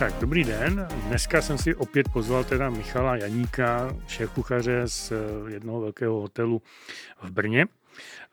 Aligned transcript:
Tak, 0.00 0.14
dobrý 0.20 0.44
den. 0.44 0.88
Dneska 1.06 1.42
jsem 1.42 1.58
si 1.58 1.74
opět 1.74 2.08
pozval 2.12 2.44
teda 2.44 2.70
Michala 2.70 3.16
Janíka, 3.16 3.96
šéf 4.08 4.30
kuchaře 4.30 4.88
z 4.88 5.12
eh, 5.12 5.52
jednoho 5.52 5.80
velkého 5.80 6.20
hotelu 6.20 6.62
v 7.22 7.30
Brně. 7.30 7.66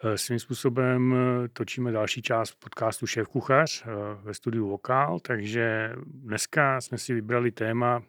Eh, 0.03 0.17
svým 0.17 0.39
způsobem 0.39 1.15
eh, 1.15 1.47
točíme 1.47 1.91
další 1.91 2.21
část 2.21 2.51
podcastu 2.51 3.07
Šéf 3.07 3.27
kuchař 3.27 3.85
ve 4.23 4.33
studiu 4.33 4.67
Vokál, 4.67 5.19
takže 5.19 5.93
dneska 6.05 6.81
jsme 6.81 6.97
si 6.97 7.13
vybrali 7.13 7.51
téma 7.51 8.03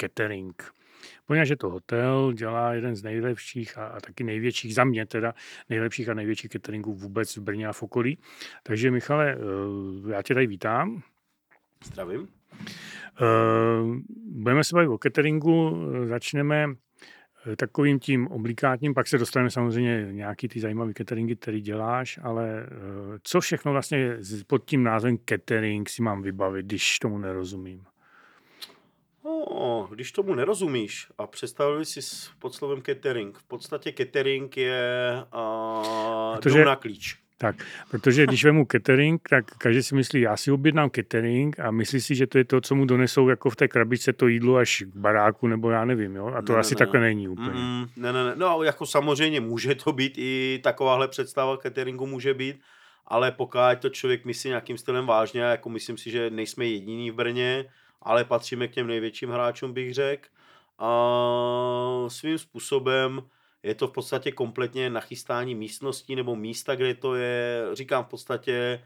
catering. 0.00 0.72
Poněvadž 1.26 1.48
je 1.48 1.56
to 1.56 1.70
hotel, 1.70 2.32
dělá 2.32 2.74
jeden 2.74 2.96
z 2.96 3.02
nejlepších 3.02 3.78
a, 3.78 3.86
a 3.86 4.00
taky 4.00 4.24
největších, 4.24 4.74
za 4.74 4.84
mě 4.84 5.06
teda, 5.06 5.34
nejlepších 5.68 6.08
a 6.08 6.14
největších 6.14 6.50
cateringů 6.50 6.94
vůbec 6.94 7.36
v 7.36 7.40
Brně 7.40 7.66
a 7.66 7.72
v 7.72 7.82
okolí. 7.82 8.18
Takže 8.62 8.90
Michale, 8.90 9.36
já 10.10 10.22
tě 10.22 10.34
tady 10.34 10.46
vítám. 10.46 11.02
Zdravím. 11.84 12.35
Uh, 13.20 13.96
budeme 14.26 14.64
se 14.64 14.76
bavit 14.76 14.88
o 14.88 14.98
cateringu, 14.98 15.76
začneme 16.04 16.66
eh, 17.46 17.56
takovým 17.56 17.98
tím 17.98 18.26
oblikátním, 18.26 18.94
pak 18.94 19.08
se 19.08 19.18
dostaneme 19.18 19.50
samozřejmě 19.50 20.08
nějaký 20.10 20.48
ty 20.48 20.60
zajímavý 20.60 20.94
cateringy, 20.94 21.36
který 21.36 21.60
děláš, 21.60 22.18
ale 22.22 22.66
co 23.22 23.40
všechno 23.40 23.72
vlastně 23.72 24.18
pod 24.46 24.64
tím 24.64 24.82
názvem 24.82 25.18
catering 25.24 25.88
si 25.88 26.02
mám 26.02 26.22
vybavit, 26.22 26.66
když 26.66 26.98
tomu 26.98 27.18
nerozumím? 27.18 27.84
No, 29.26 29.88
když 29.90 30.12
tomu 30.12 30.34
nerozumíš 30.34 31.08
a 31.18 31.26
představili 31.26 31.84
si 31.84 32.00
pod 32.38 32.54
slovem 32.54 32.82
catering, 32.82 33.38
v 33.38 33.44
podstatě 33.44 33.92
catering 33.92 34.56
je 34.56 35.12
uh, 35.34 36.36
Protože... 36.36 36.64
na 36.64 36.76
klíč. 36.76 37.25
Tak, 37.38 37.56
protože 37.90 38.26
když 38.26 38.44
vemu 38.44 38.66
catering, 38.72 39.28
tak 39.30 39.44
každý 39.58 39.82
si 39.82 39.94
myslí, 39.94 40.20
já 40.20 40.36
si 40.36 40.52
objednám 40.52 40.90
catering 40.90 41.60
a 41.60 41.70
myslí 41.70 42.00
si, 42.00 42.14
že 42.14 42.26
to 42.26 42.38
je 42.38 42.44
to, 42.44 42.60
co 42.60 42.74
mu 42.74 42.84
donesou 42.84 43.28
jako 43.28 43.50
v 43.50 43.56
té 43.56 43.68
krabičce 43.68 44.12
to 44.12 44.26
jídlo 44.26 44.56
až 44.56 44.82
k 44.86 44.96
baráku, 44.96 45.46
nebo 45.46 45.70
já 45.70 45.84
nevím, 45.84 46.16
jo? 46.16 46.26
A 46.26 46.42
to 46.42 46.52
ne, 46.52 46.58
asi 46.58 46.74
ne, 46.74 46.78
takhle 46.78 47.00
ne. 47.00 47.06
není 47.06 47.28
úplně. 47.28 47.60
Mm, 47.60 47.86
ne, 47.96 48.12
ne, 48.12 48.24
ne, 48.24 48.32
no 48.36 48.62
jako 48.62 48.86
samozřejmě 48.86 49.40
může 49.40 49.74
to 49.74 49.92
být 49.92 50.12
i 50.16 50.60
takováhle 50.62 51.08
představa 51.08 51.56
cateringu 51.56 52.06
může 52.06 52.34
být, 52.34 52.60
ale 53.06 53.32
pokud 53.32 53.58
to 53.78 53.88
člověk 53.88 54.24
myslí 54.24 54.48
nějakým 54.48 54.78
stylem 54.78 55.06
vážně, 55.06 55.40
jako 55.40 55.68
myslím 55.68 55.96
si, 55.98 56.10
že 56.10 56.30
nejsme 56.30 56.64
jediní 56.64 57.10
v 57.10 57.14
Brně, 57.14 57.64
ale 58.02 58.24
patříme 58.24 58.68
k 58.68 58.72
těm 58.72 58.86
největším 58.86 59.30
hráčům, 59.30 59.72
bych 59.72 59.94
řekl. 59.94 60.28
A 60.78 62.04
svým 62.08 62.38
způsobem 62.38 63.22
je 63.62 63.74
to 63.74 63.88
v 63.88 63.92
podstatě 63.92 64.32
kompletně 64.32 64.90
nachystání 64.90 65.54
místností 65.54 66.16
nebo 66.16 66.36
místa, 66.36 66.74
kde 66.74 66.94
to 66.94 67.14
je, 67.14 67.62
říkám 67.72 68.04
v 68.04 68.08
podstatě, 68.08 68.82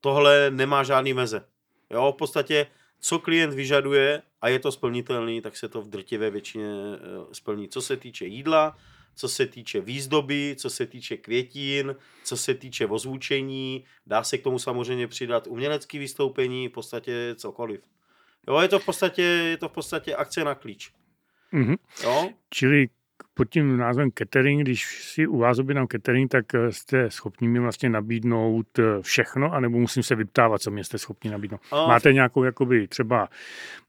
tohle 0.00 0.50
nemá 0.50 0.82
žádný 0.82 1.14
meze. 1.14 1.44
Jo, 1.90 2.12
v 2.12 2.16
podstatě, 2.16 2.66
co 3.00 3.18
klient 3.18 3.54
vyžaduje 3.54 4.22
a 4.40 4.48
je 4.48 4.58
to 4.58 4.72
splnitelný, 4.72 5.40
tak 5.40 5.56
se 5.56 5.68
to 5.68 5.82
v 5.82 5.88
drtivé 5.88 6.30
většině 6.30 6.66
eh, 6.66 6.98
splní. 7.32 7.68
Co 7.68 7.82
se 7.82 7.96
týče 7.96 8.26
jídla, 8.26 8.76
co 9.14 9.28
se 9.28 9.46
týče 9.46 9.80
výzdoby, 9.80 10.56
co 10.58 10.70
se 10.70 10.86
týče 10.86 11.16
květin, 11.16 11.96
co 12.24 12.36
se 12.36 12.54
týče 12.54 12.86
ozvučení, 12.86 13.84
dá 14.06 14.24
se 14.24 14.38
k 14.38 14.42
tomu 14.42 14.58
samozřejmě 14.58 15.08
přidat 15.08 15.46
umělecké 15.46 15.98
vystoupení, 15.98 16.68
v 16.68 16.72
podstatě 16.72 17.34
cokoliv. 17.36 17.80
Jo, 18.48 18.58
je 18.60 18.68
to 18.68 18.78
v 18.78 18.84
podstatě, 18.84 19.22
je 19.22 19.56
to 19.56 19.68
v 19.68 19.72
podstatě 19.72 20.16
akce 20.16 20.44
na 20.44 20.54
klíč. 20.54 20.92
Mm-hmm. 21.52 21.76
Jo? 22.02 22.30
Čili 22.50 22.88
pod 23.38 23.48
tím 23.50 23.76
názvem 23.76 24.10
catering, 24.10 24.62
když 24.62 25.02
si 25.02 25.26
u 25.26 25.38
vás 25.38 25.58
objednám 25.58 25.86
catering, 25.86 26.30
tak 26.30 26.54
eh, 26.54 26.72
jste 26.72 27.10
schopni 27.10 27.48
mi 27.48 27.58
vlastně 27.60 27.88
nabídnout 27.88 28.78
eh, 28.78 28.82
všechno, 29.00 29.52
anebo 29.52 29.78
musím 29.78 30.02
se 30.02 30.14
vyptávat, 30.14 30.60
co 30.60 30.70
mě 30.70 30.84
jste 30.84 30.98
schopni 30.98 31.30
nabídnout. 31.30 31.60
A... 31.72 31.86
Máte 31.86 32.12
nějakou 32.12 32.44
jakoby 32.44 32.88
třeba, 32.88 33.28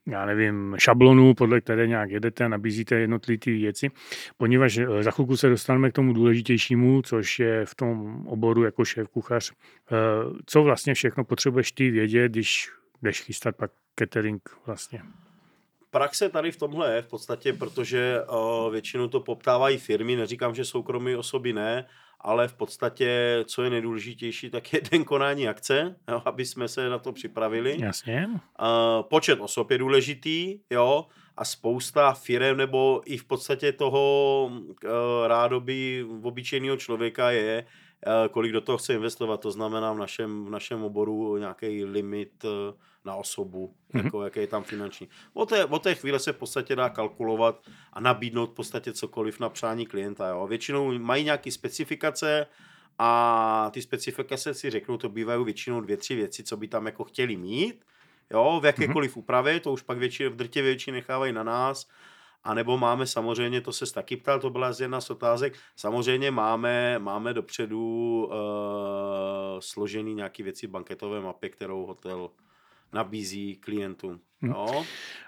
já 0.07 0.25
nevím, 0.25 0.75
šablonu, 0.77 1.33
podle 1.33 1.61
které 1.61 1.87
nějak 1.87 2.09
jedete 2.09 2.45
a 2.45 2.47
nabízíte 2.47 2.95
jednotlivé 2.95 3.39
věci, 3.45 3.91
poněvadž 4.37 4.77
eh, 4.77 5.03
za 5.03 5.11
chvilku 5.11 5.37
se 5.37 5.49
dostaneme 5.49 5.91
k 5.91 5.93
tomu 5.93 6.13
důležitějšímu, 6.13 7.01
což 7.01 7.39
je 7.39 7.65
v 7.65 7.75
tom 7.75 8.21
oboru 8.27 8.63
jako 8.63 8.85
šéf 8.85 9.07
kuchař. 9.07 9.51
Co 10.45 10.63
vlastně 10.63 10.93
všechno 10.93 11.23
potřebuješ 11.23 11.71
ty 11.71 11.91
vědět, 11.91 12.31
když 12.31 12.71
jdeš 13.01 13.21
chystat 13.21 13.55
pak 13.55 13.71
catering 13.99 14.41
vlastně? 14.65 15.01
Praxe 15.91 16.29
tady 16.29 16.51
v 16.51 16.57
tomhle 16.57 16.95
je 16.95 17.01
v 17.01 17.07
podstatě, 17.07 17.53
protože 17.53 18.21
uh, 18.21 18.71
většinou 18.71 19.07
to 19.07 19.19
poptávají 19.19 19.77
firmy, 19.77 20.15
neříkám, 20.15 20.55
že 20.55 20.65
soukromí 20.65 21.15
osoby 21.15 21.53
ne, 21.53 21.85
ale 22.21 22.47
v 22.47 22.53
podstatě, 22.53 23.39
co 23.45 23.63
je 23.63 23.69
nejdůležitější, 23.69 24.49
tak 24.49 24.73
je 24.73 24.81
den 24.91 25.03
konání 25.03 25.47
akce, 25.47 25.95
jo, 26.07 26.21
aby 26.25 26.45
jsme 26.45 26.67
se 26.67 26.89
na 26.89 26.97
to 26.99 27.11
připravili. 27.11 27.77
Jasně. 27.79 28.27
Uh, 28.29 28.37
počet 29.01 29.39
osob 29.39 29.71
je 29.71 29.77
důležitý, 29.77 30.59
jo, 30.69 31.05
a 31.37 31.45
spousta 31.45 32.13
firm 32.13 32.57
nebo 32.57 33.01
i 33.05 33.17
v 33.17 33.23
podstatě 33.23 33.71
toho 33.71 34.45
uh, 34.51 34.67
rádoby 35.27 36.05
obyčejného 36.23 36.77
člověka 36.77 37.31
je, 37.31 37.65
kolik 38.31 38.51
do 38.51 38.61
toho 38.61 38.77
chce 38.77 38.93
investovat. 38.93 39.41
To 39.41 39.51
znamená 39.51 39.93
v 39.93 39.97
našem, 39.97 40.45
v 40.45 40.49
našem 40.49 40.83
oboru 40.83 41.37
nějaký 41.37 41.85
limit 41.85 42.43
uh, 42.43 42.51
na 43.05 43.15
osobu, 43.15 43.73
mm-hmm. 43.93 44.05
jako, 44.05 44.23
jaký 44.23 44.39
je 44.39 44.47
tam 44.47 44.63
finanční. 44.63 45.09
O 45.33 45.45
té, 45.45 45.65
o 45.65 45.79
té 45.79 45.95
chvíle 45.95 46.19
se 46.19 46.33
v 46.33 46.37
podstatě 46.37 46.75
dá 46.75 46.89
kalkulovat 46.89 47.61
a 47.93 47.99
nabídnout 47.99 48.51
v 48.51 48.53
podstatě 48.53 48.93
cokoliv 48.93 49.39
na 49.39 49.49
přání 49.49 49.85
klienta. 49.85 50.27
Jo. 50.27 50.47
Většinou 50.47 50.99
mají 50.99 51.23
nějaké 51.23 51.51
specifikace 51.51 52.47
a 52.99 53.71
ty 53.73 53.81
specifikace 53.81 54.53
si 54.53 54.69
řeknou, 54.69 54.97
to 54.97 55.09
bývají 55.09 55.45
většinou 55.45 55.81
dvě, 55.81 55.97
tři 55.97 56.15
věci, 56.15 56.43
co 56.43 56.57
by 56.57 56.67
tam 56.67 56.85
jako 56.85 57.03
chtěli 57.03 57.37
mít, 57.37 57.85
jo, 58.31 58.59
v 58.63 58.65
jakékoliv 58.65 59.15
mm-hmm. 59.15 59.19
úpravě, 59.19 59.59
to 59.59 59.73
už 59.73 59.81
pak 59.81 59.97
většině, 59.97 60.29
v 60.29 60.35
drtě 60.35 60.61
většině 60.61 60.93
nechávají 60.93 61.33
na 61.33 61.43
nás, 61.43 61.87
a 62.43 62.53
nebo 62.53 62.77
máme 62.77 63.07
samozřejmě, 63.07 63.61
to 63.61 63.73
se 63.73 63.93
taky 63.93 64.17
ptal, 64.17 64.39
to 64.39 64.49
byla 64.49 64.71
jedna 64.79 65.01
z 65.01 65.09
otázek, 65.09 65.53
samozřejmě 65.75 66.31
máme, 66.31 66.99
máme 66.99 67.33
dopředu 67.33 68.25
uh, 68.25 68.33
složený 69.59 70.13
nějaký 70.13 70.43
věci 70.43 70.67
v 70.67 70.69
banketové 70.69 71.21
mapě, 71.21 71.49
kterou 71.49 71.85
hotel 71.85 72.29
nabízí 72.93 73.55
klientům. 73.55 74.19
No. 74.41 74.85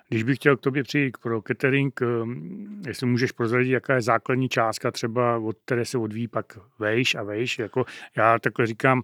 Když 0.09 0.23
bych 0.23 0.37
chtěl 0.37 0.57
k 0.57 0.61
tobě 0.61 0.83
přijít 0.83 1.17
pro 1.17 1.41
catering, 1.47 2.01
ehm, 2.01 2.81
jestli 2.87 3.07
můžeš 3.07 3.31
prozradit, 3.31 3.71
jaká 3.71 3.95
je 3.95 4.01
základní 4.01 4.49
částka 4.49 4.91
třeba, 4.91 5.37
od 5.37 5.57
které 5.65 5.85
se 5.85 5.97
odvíjí 5.97 6.27
pak 6.27 6.59
vejš 6.79 7.15
a 7.15 7.23
vejš. 7.23 7.59
Jako 7.59 7.85
já 8.15 8.39
takhle 8.39 8.65
říkám, 8.65 9.01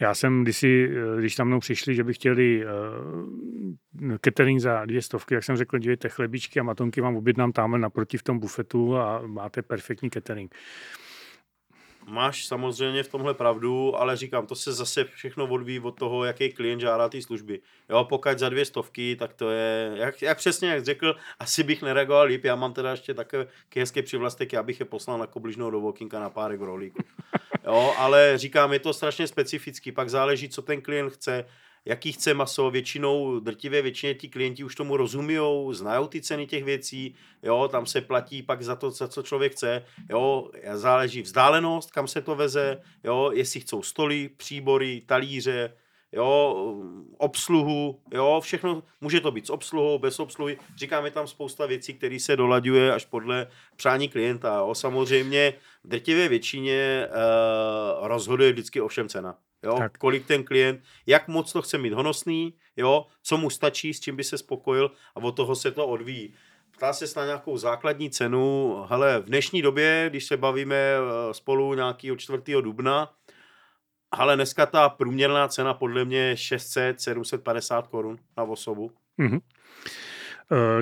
já 0.00 0.14
jsem 0.14 0.42
kdysi, 0.42 0.90
eh, 0.90 1.20
když 1.20 1.34
tam 1.34 1.46
mnou 1.46 1.60
přišli, 1.60 1.94
že 1.94 2.04
by 2.04 2.14
chtěli 2.14 2.64
uh, 2.64 4.16
catering 4.24 4.60
za 4.60 4.84
dvě 4.84 5.02
stovky, 5.02 5.34
jak 5.34 5.44
jsem 5.44 5.56
řekl, 5.56 5.78
dívejte 5.78 6.08
chlebičky 6.08 6.60
a 6.60 6.62
matonky 6.62 7.00
vám 7.00 7.16
objednám 7.16 7.52
tamhle 7.52 7.78
naproti 7.78 8.18
v 8.18 8.22
tom 8.22 8.38
bufetu 8.38 8.96
a 8.96 9.22
máte 9.26 9.62
perfektní 9.62 10.10
catering. 10.10 10.54
Máš 12.06 12.46
samozřejmě 12.46 13.02
v 13.02 13.08
tomhle 13.08 13.34
pravdu, 13.34 13.96
ale 13.96 14.16
říkám, 14.16 14.46
to 14.46 14.54
se 14.54 14.72
zase 14.72 15.04
všechno 15.04 15.46
odvíjí 15.46 15.80
od 15.80 15.98
toho, 15.98 16.24
jaký 16.24 16.52
klient 16.52 16.80
žádá 16.80 17.08
ty 17.08 17.22
služby. 17.22 17.60
Jo, 17.90 18.04
pokud 18.04 18.38
za 18.38 18.48
dvě 18.48 18.64
stovky, 18.64 19.16
tak 19.16 19.34
to 19.34 19.50
je, 19.50 19.92
jak, 19.94 20.22
jak 20.22 20.38
přesně 20.38 20.68
jak 20.68 20.84
řekl, 20.84 21.16
asi 21.38 21.62
bych 21.62 21.82
nereagoval 21.82 22.26
líp, 22.26 22.44
já 22.44 22.54
mám 22.56 22.72
teda 22.72 22.90
ještě 22.90 23.14
také 23.14 23.46
hezké 23.76 24.02
přivlastek, 24.02 24.52
já 24.52 24.62
bych 24.62 24.80
je 24.80 24.86
poslal 24.86 25.18
na 25.18 25.26
kobližnou 25.26 25.70
do 25.70 25.80
walkinga 25.80 26.20
na 26.20 26.30
párek 26.30 26.60
rolíku. 26.60 27.02
Jo, 27.64 27.94
ale 27.98 28.38
říkám, 28.38 28.72
je 28.72 28.78
to 28.78 28.92
strašně 28.92 29.26
specifický, 29.26 29.92
pak 29.92 30.10
záleží, 30.10 30.48
co 30.48 30.62
ten 30.62 30.82
klient 30.82 31.10
chce, 31.10 31.44
jaký 31.84 32.12
chce 32.12 32.34
maso, 32.34 32.70
většinou, 32.70 33.40
drtivé 33.40 33.82
většině 33.82 34.14
ti 34.14 34.28
klienti 34.28 34.64
už 34.64 34.74
tomu 34.74 34.96
rozumí, 34.96 35.36
znají 35.70 36.08
ty 36.08 36.20
ceny 36.20 36.46
těch 36.46 36.64
věcí, 36.64 37.14
jo, 37.42 37.68
tam 37.72 37.86
se 37.86 38.00
platí 38.00 38.42
pak 38.42 38.62
za 38.62 38.76
to, 38.76 38.90
za 38.90 39.08
co 39.08 39.22
člověk 39.22 39.52
chce, 39.52 39.84
jo, 40.10 40.50
záleží 40.72 41.22
vzdálenost, 41.22 41.90
kam 41.90 42.08
se 42.08 42.22
to 42.22 42.34
veze, 42.34 42.80
jo, 43.04 43.30
jestli 43.34 43.60
chcou 43.60 43.82
stoly, 43.82 44.28
příbory, 44.36 45.02
talíře, 45.06 45.72
jo, 46.12 46.56
obsluhu, 47.18 48.00
jo, 48.12 48.40
všechno, 48.42 48.82
může 49.00 49.20
to 49.20 49.30
být 49.30 49.46
s 49.46 49.50
obsluhou, 49.50 49.98
bez 49.98 50.20
obsluhy, 50.20 50.58
říkáme 50.76 51.10
tam 51.10 51.26
spousta 51.26 51.66
věcí, 51.66 51.94
které 51.94 52.20
se 52.20 52.36
dolaďuje 52.36 52.94
až 52.94 53.04
podle 53.04 53.46
přání 53.76 54.08
klienta, 54.08 54.58
jo, 54.58 54.74
samozřejmě 54.74 55.54
v 55.84 55.88
drtivé 55.88 56.28
většině 56.28 57.08
uh, 57.08 58.08
rozhoduje 58.08 58.52
vždycky 58.52 58.80
ovšem 58.80 59.08
cena, 59.08 59.38
jo, 59.64 59.78
tak. 59.78 59.98
kolik 59.98 60.26
ten 60.26 60.44
klient, 60.44 60.80
jak 61.06 61.28
moc 61.28 61.52
to 61.52 61.62
chce 61.62 61.78
mít 61.78 61.92
honosný, 61.92 62.54
jo, 62.76 63.06
co 63.22 63.36
mu 63.36 63.50
stačí, 63.50 63.94
s 63.94 64.00
čím 64.00 64.16
by 64.16 64.24
se 64.24 64.38
spokojil 64.38 64.90
a 65.14 65.16
od 65.16 65.32
toho 65.32 65.54
se 65.54 65.70
to 65.70 65.86
odvíjí. 65.86 66.34
Ptá 66.70 66.92
se 66.92 67.20
na 67.20 67.26
nějakou 67.26 67.56
základní 67.56 68.10
cenu, 68.10 68.76
hele, 68.88 69.20
v 69.20 69.24
dnešní 69.24 69.62
době, 69.62 70.06
když 70.10 70.24
se 70.24 70.36
bavíme 70.36 70.76
eh, 70.76 71.34
spolu 71.34 71.74
nějakého 71.74 72.16
4. 72.16 72.38
dubna, 72.60 73.12
ale 74.10 74.34
dneska 74.36 74.66
ta 74.66 74.88
průměrná 74.88 75.48
cena 75.48 75.74
podle 75.74 76.04
mě 76.04 76.18
je 76.18 76.34
600-750 76.34 77.82
korun 77.82 78.18
na 78.36 78.42
osobu. 78.42 78.90
Mm-hmm. 79.18 79.40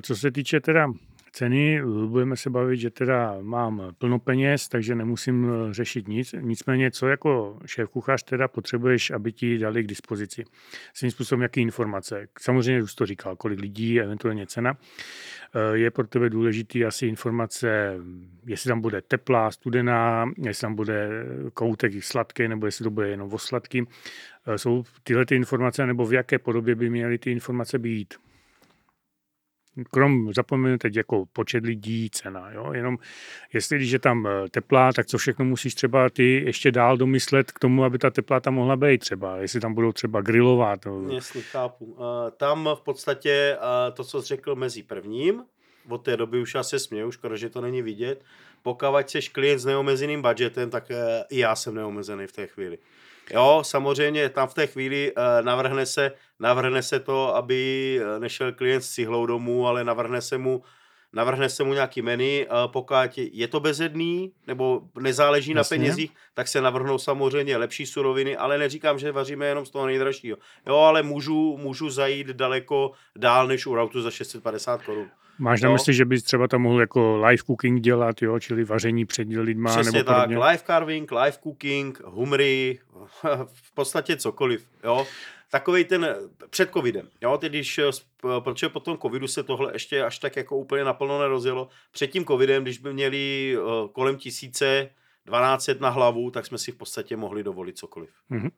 Co 0.02 0.16
se 0.16 0.30
týče 0.30 0.60
teda 0.60 0.86
ceny. 1.32 1.82
Budeme 2.06 2.36
se 2.36 2.50
bavit, 2.50 2.76
že 2.76 2.90
teda 2.90 3.36
mám 3.40 3.82
plno 3.98 4.18
peněz, 4.18 4.68
takže 4.68 4.94
nemusím 4.94 5.50
eh, 5.50 5.74
řešit 5.74 6.08
nic. 6.08 6.34
Nicméně, 6.40 6.90
co 6.90 7.08
jako 7.08 7.58
šéf 7.66 7.88
kuchař 7.88 8.22
teda 8.22 8.48
potřebuješ, 8.48 9.10
aby 9.10 9.32
ti 9.32 9.58
dali 9.58 9.84
k 9.84 9.86
dispozici? 9.86 10.44
Svým 10.94 11.10
způsobem, 11.10 11.42
jaký 11.42 11.60
informace? 11.60 12.28
Samozřejmě 12.40 12.82
už 12.82 12.94
to 12.94 13.06
říkal, 13.06 13.36
kolik 13.36 13.60
lidí, 13.60 14.00
eventuálně 14.00 14.46
cena. 14.46 14.76
Eh, 15.54 15.78
je 15.78 15.90
pro 15.90 16.06
tebe 16.06 16.30
důležitý 16.30 16.84
asi 16.84 17.06
informace, 17.06 17.96
jestli 18.46 18.68
tam 18.68 18.80
bude 18.80 19.02
teplá, 19.02 19.50
studená, 19.50 20.30
jestli 20.38 20.60
tam 20.60 20.74
bude 20.74 21.08
koutek 21.54 22.04
sladký, 22.04 22.48
nebo 22.48 22.66
jestli 22.66 22.82
to 22.82 22.90
bude 22.90 23.08
jenom 23.08 23.32
o 23.32 23.38
sladký. 23.38 23.82
Eh, 24.46 24.58
jsou 24.58 24.84
tyhle 25.02 25.26
ty 25.26 25.36
informace, 25.36 25.86
nebo 25.86 26.06
v 26.06 26.12
jaké 26.12 26.38
podobě 26.38 26.74
by 26.74 26.90
měly 26.90 27.18
ty 27.18 27.32
informace 27.32 27.78
být? 27.78 28.14
Krom 29.90 30.32
zapomenu 30.34 30.78
teď 30.78 30.96
jako 30.96 31.24
počet 31.32 31.64
lidí, 31.64 32.10
cena, 32.10 32.50
jo? 32.50 32.72
jenom 32.72 32.98
jestli 33.52 33.76
když 33.76 33.90
je 33.90 33.98
tam 33.98 34.26
eh, 34.26 34.48
teplá, 34.48 34.92
tak 34.92 35.06
co 35.06 35.18
všechno 35.18 35.44
musíš 35.44 35.74
třeba 35.74 36.10
ty 36.10 36.42
ještě 36.46 36.70
dál 36.70 36.96
domyslet 36.96 37.52
k 37.52 37.58
tomu, 37.58 37.84
aby 37.84 37.98
ta 37.98 38.10
teplá 38.10 38.40
tam 38.40 38.54
mohla 38.54 38.76
být 38.76 38.98
třeba, 38.98 39.36
jestli 39.36 39.60
tam 39.60 39.74
budou 39.74 39.92
třeba 39.92 40.20
grilovat. 40.20 40.86
No. 40.86 41.12
Jasně, 41.12 41.42
chápu. 41.42 41.96
Tam 42.36 42.68
v 42.74 42.80
podstatě 42.80 43.56
to, 43.92 44.04
co 44.04 44.22
jsi 44.22 44.28
řekl 44.28 44.54
mezi 44.54 44.82
prvním, 44.82 45.42
od 45.88 45.98
té 45.98 46.16
doby 46.16 46.40
už 46.40 46.54
já 46.54 46.62
se 46.62 46.78
směju, 46.78 47.10
škoda, 47.10 47.36
že 47.36 47.50
to 47.50 47.60
není 47.60 47.82
vidět, 47.82 48.24
pokud 48.62 48.86
jsi 49.06 49.20
klient 49.32 49.58
s 49.58 49.64
neomezeným 49.64 50.22
budgetem, 50.22 50.70
tak 50.70 50.90
eh, 50.90 51.24
i 51.30 51.38
já 51.38 51.56
jsem 51.56 51.74
neomezený 51.74 52.26
v 52.26 52.32
té 52.32 52.46
chvíli. 52.46 52.78
Jo, 53.30 53.62
samozřejmě 53.66 54.28
tam 54.28 54.48
v 54.48 54.54
té 54.54 54.66
chvíli 54.66 55.12
uh, 55.12 55.22
navrhne, 55.44 55.86
se, 55.86 56.12
navrhne 56.40 56.82
se 56.82 57.00
to, 57.00 57.36
aby 57.36 58.00
eh, 58.02 58.20
nešel 58.20 58.52
klient 58.52 58.82
s 58.82 58.90
cihlou 58.90 59.26
domů, 59.26 59.66
ale 59.66 59.84
navrhne 59.84 60.20
se 60.22 60.38
mu 60.38 60.62
navrhne 61.12 61.48
se 61.48 61.64
mu 61.64 61.72
nějaký 61.72 62.02
menu, 62.02 62.24
uh, 62.24 62.72
pokud 62.72 62.94
je 63.16 63.48
to 63.48 63.60
bezedný, 63.60 64.32
nebo 64.46 64.80
nezáleží 65.00 65.52
Jasně. 65.52 65.76
na 65.76 65.78
penězích, 65.78 66.10
tak 66.34 66.48
se 66.48 66.60
navrhnou 66.60 66.98
samozřejmě 66.98 67.56
lepší 67.56 67.86
suroviny, 67.86 68.36
ale 68.36 68.58
neříkám, 68.58 68.98
že 68.98 69.12
vaříme 69.12 69.46
jenom 69.46 69.66
z 69.66 69.70
toho 69.70 69.86
nejdražšího. 69.86 70.36
Jo, 70.66 70.76
ale 70.76 71.02
můžu, 71.02 71.56
můžu 71.56 71.90
zajít 71.90 72.26
daleko 72.26 72.92
dál 73.16 73.46
než 73.46 73.66
u 73.66 73.74
rautu 73.74 74.02
za 74.02 74.10
650 74.10 74.82
korun. 74.82 75.10
Máš 75.42 75.62
na 75.62 75.72
mysli, 75.72 75.94
že 75.94 76.04
bys 76.04 76.22
třeba 76.22 76.48
tam 76.48 76.62
mohl 76.62 76.80
jako 76.80 77.16
live 77.16 77.42
cooking 77.46 77.80
dělat, 77.80 78.22
jo? 78.22 78.38
čili 78.38 78.64
vaření 78.64 79.04
před 79.04 79.28
lidma? 79.28 79.70
Přesně 79.70 79.98
nebo 79.98 80.04
tak, 80.04 80.16
podobně? 80.16 80.38
live 80.38 80.62
carving, 80.66 81.12
live 81.12 81.36
cooking, 81.42 82.00
humry, 82.04 82.78
v 83.46 83.74
podstatě 83.74 84.16
cokoliv. 84.16 84.68
Jo? 84.84 85.06
Takový 85.50 85.84
ten 85.84 86.16
před 86.50 86.70
covidem. 86.72 87.08
Jo? 87.20 87.38
Ty 87.38 87.48
když, 87.48 87.80
protože 88.40 88.68
po 88.68 88.80
tom 88.80 88.98
covidu 88.98 89.28
se 89.28 89.42
tohle 89.42 89.72
ještě 89.72 90.04
až 90.04 90.18
tak 90.18 90.36
jako 90.36 90.56
úplně 90.56 90.84
naplno 90.84 91.20
nerozjelo. 91.20 91.68
Před 91.92 92.06
tím 92.06 92.24
covidem, 92.24 92.62
když 92.62 92.78
by 92.78 92.92
měli 92.92 93.56
eh, 93.58 93.88
kolem 93.92 94.16
tisíce 94.16 94.90
1200 95.26 95.74
na 95.80 95.88
hlavu, 95.88 96.30
tak 96.30 96.46
jsme 96.46 96.58
si 96.58 96.72
v 96.72 96.76
podstatě 96.76 97.16
mohli 97.16 97.42
dovolit 97.42 97.78
cokoliv. 97.78 98.10
Mm-hmm. 98.30 98.50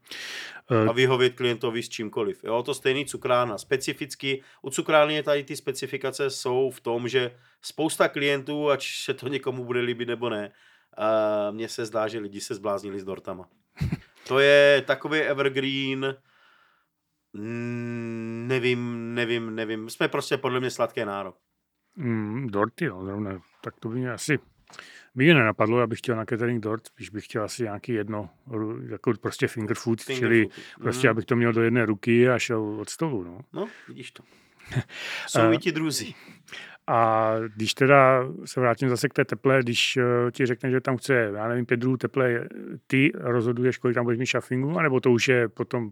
A 0.89 0.93
vyhovět 0.93 1.35
klientovi 1.35 1.83
s 1.83 1.89
čímkoliv. 1.89 2.45
Jo, 2.45 2.63
to 2.63 2.75
stejný 2.75 3.07
cukrárna. 3.07 3.59
Specificky, 3.59 4.43
u 4.63 4.71
cukrárny 4.71 5.23
tady 5.23 5.45
ty 5.45 5.57
specifikace 5.57 6.31
jsou 6.31 6.71
v 6.71 6.81
tom, 6.81 7.09
že 7.09 7.37
spousta 7.63 8.09
klientů, 8.09 8.71
ať 8.71 8.87
se 8.87 9.15
to 9.15 9.29
někomu 9.29 9.65
bude 9.65 9.81
líbit 9.81 10.09
nebo 10.09 10.31
ne, 10.31 10.53
uh, 10.99 11.55
mně 11.55 11.69
se 11.69 11.87
zdá, 11.87 12.09
že 12.09 12.19
lidi 12.19 12.41
se 12.41 12.55
zbláznili 12.55 13.01
s 13.01 13.05
dortama. 13.05 13.49
To 14.29 14.39
je 14.39 14.83
takový 14.87 15.21
evergreen, 15.21 16.17
mm, 17.33 18.45
nevím, 18.49 19.15
nevím, 19.15 19.55
nevím. 19.55 19.91
Jsme 19.91 20.09
prostě 20.09 20.37
podle 20.37 20.61
mě 20.61 20.71
sladké 20.71 21.05
nárok. 21.05 21.37
Mm, 21.97 22.47
dorty, 22.47 22.85
jo, 22.85 23.05
zrovna. 23.05 23.43
Tak 23.63 23.75
to 23.81 23.89
by 23.89 23.99
mě 23.99 24.13
asi 24.13 24.39
mě 25.15 25.35
nenapadlo, 25.35 25.81
abych 25.81 25.99
chtěl 25.99 26.17
na 26.17 26.25
catering 26.25 26.63
dort, 26.63 26.83
když 26.97 27.11
bych 27.11 27.25
chtěl 27.25 27.45
asi 27.45 27.63
nějaký 27.63 27.93
jedno, 27.93 28.31
jako 28.89 29.13
prostě 29.21 29.49
finger 29.49 29.77
food, 29.77 30.03
finger 30.03 30.19
čili 30.21 30.43
food. 30.43 30.83
prostě 30.83 31.07
mm. 31.07 31.11
abych 31.11 31.25
to 31.25 31.37
měl 31.37 31.53
do 31.53 31.63
jedné 31.63 31.87
ruky 31.87 32.29
a 32.29 32.39
šel 32.39 32.61
od 32.81 32.89
stolu. 32.89 33.25
No, 33.25 33.41
no 33.53 33.69
vidíš 33.89 34.13
to. 34.13 34.23
Jsou 35.27 35.53
i 35.53 35.59
ti 35.59 35.73
druzí. 35.73 36.15
A 36.87 37.33
když 37.55 37.75
teda 37.75 38.23
se 38.45 38.61
vrátím 38.61 38.89
zase 38.89 39.09
k 39.09 39.13
té 39.13 39.25
teple, 39.25 39.63
když 39.63 39.97
uh, 39.97 40.31
ti 40.31 40.47
řekne, 40.47 40.71
že 40.71 40.81
tam 40.81 40.97
chce, 40.97 41.31
já 41.35 41.49
nevím, 41.49 41.67
pět 41.67 41.77
druhů 41.77 41.97
teple, 41.97 42.49
ty 42.87 43.13
rozhoduješ, 43.15 43.79
kolik 43.79 43.95
tam 43.95 44.05
budeš 44.05 44.19
mít 44.19 44.27
šafingu, 44.27 44.79
anebo 44.79 45.01
to 45.01 45.11
už 45.11 45.29
je 45.29 45.49
potom 45.49 45.91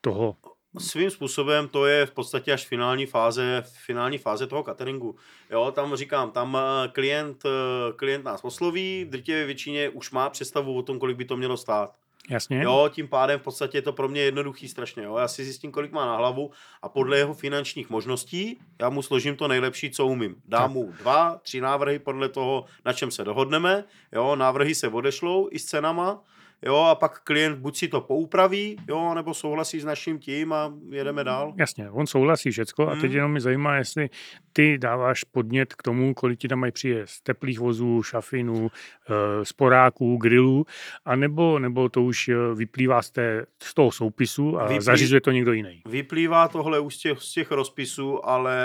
toho 0.00 0.36
svým 0.78 1.10
způsobem 1.10 1.68
to 1.68 1.86
je 1.86 2.06
v 2.06 2.10
podstatě 2.10 2.52
až 2.52 2.66
finální 2.66 3.06
fáze, 3.06 3.64
finální 3.86 4.18
fáze 4.18 4.46
toho 4.46 4.62
cateringu. 4.62 5.16
Jo, 5.50 5.72
tam 5.74 5.96
říkám, 5.96 6.30
tam 6.30 6.58
eh, 6.60 6.88
klient, 6.88 7.42
eh, 7.44 7.92
klient 7.92 8.24
nás 8.24 8.40
osloví, 8.44 9.04
v 9.04 9.10
drtivé 9.10 9.44
většině 9.44 9.88
už 9.88 10.10
má 10.10 10.30
představu 10.30 10.76
o 10.78 10.82
tom, 10.82 10.98
kolik 10.98 11.16
by 11.16 11.24
to 11.24 11.36
mělo 11.36 11.56
stát. 11.56 11.94
Jasně. 12.30 12.62
Jo, 12.62 12.90
tím 12.92 13.08
pádem 13.08 13.40
v 13.40 13.42
podstatě 13.42 13.78
je 13.78 13.82
to 13.82 13.92
pro 13.92 14.08
mě 14.08 14.20
jednoduchý 14.20 14.68
strašně. 14.68 15.02
Jo. 15.02 15.16
Já 15.16 15.28
si 15.28 15.44
zjistím, 15.44 15.72
kolik 15.72 15.92
má 15.92 16.06
na 16.06 16.16
hlavu 16.16 16.50
a 16.82 16.88
podle 16.88 17.18
jeho 17.18 17.34
finančních 17.34 17.90
možností 17.90 18.58
já 18.80 18.90
mu 18.90 19.02
složím 19.02 19.36
to 19.36 19.48
nejlepší, 19.48 19.90
co 19.90 20.06
umím. 20.06 20.36
Dám 20.44 20.72
mu 20.72 20.92
dva, 20.98 21.40
tři 21.42 21.60
návrhy 21.60 21.98
podle 21.98 22.28
toho, 22.28 22.64
na 22.84 22.92
čem 22.92 23.10
se 23.10 23.24
dohodneme. 23.24 23.84
Jo, 24.12 24.36
návrhy 24.36 24.74
se 24.74 24.88
odešlou 24.88 25.48
i 25.50 25.58
s 25.58 25.64
cenama 25.64 26.22
jo, 26.66 26.76
a 26.76 26.94
pak 26.94 27.20
klient 27.24 27.58
buď 27.58 27.76
si 27.76 27.88
to 27.88 28.00
poupraví, 28.00 28.76
jo, 28.88 29.14
nebo 29.14 29.34
souhlasí 29.34 29.80
s 29.80 29.84
naším 29.84 30.18
tím 30.18 30.52
a 30.52 30.72
jedeme 30.90 31.24
dál. 31.24 31.54
Jasně, 31.56 31.90
on 31.90 32.06
souhlasí 32.06 32.50
všecko 32.50 32.88
a 32.88 32.94
teď 32.94 33.04
hmm. 33.04 33.14
jenom 33.14 33.32
mi 33.32 33.40
zajímá, 33.40 33.76
jestli 33.76 34.10
ty 34.52 34.78
dáváš 34.78 35.24
podnět 35.24 35.74
k 35.74 35.82
tomu, 35.82 36.14
kolik 36.14 36.38
ti 36.38 36.48
tam 36.48 36.58
mají 36.58 36.72
z 37.04 37.22
teplých 37.22 37.60
vozů, 37.60 38.02
šafinů, 38.02 38.70
eh, 38.70 39.44
sporáků, 39.44 40.16
grillů, 40.16 40.66
a 41.04 41.16
nebo, 41.16 41.58
nebo 41.58 41.88
to 41.88 42.02
už 42.02 42.28
eh, 42.28 42.34
vyplývá 42.54 43.02
z, 43.02 43.10
té, 43.10 43.46
z 43.62 43.74
toho 43.74 43.90
soupisu 43.92 44.60
a 44.60 44.66
Vyplý... 44.66 44.84
zařizuje 44.84 45.20
to 45.20 45.30
někdo 45.30 45.52
jiný. 45.52 45.82
Vyplývá 45.88 46.48
tohle 46.48 46.80
už 46.80 46.96
z 46.96 46.98
těch, 46.98 47.18
z 47.18 47.32
těch 47.32 47.50
rozpisů, 47.50 48.26
ale 48.26 48.56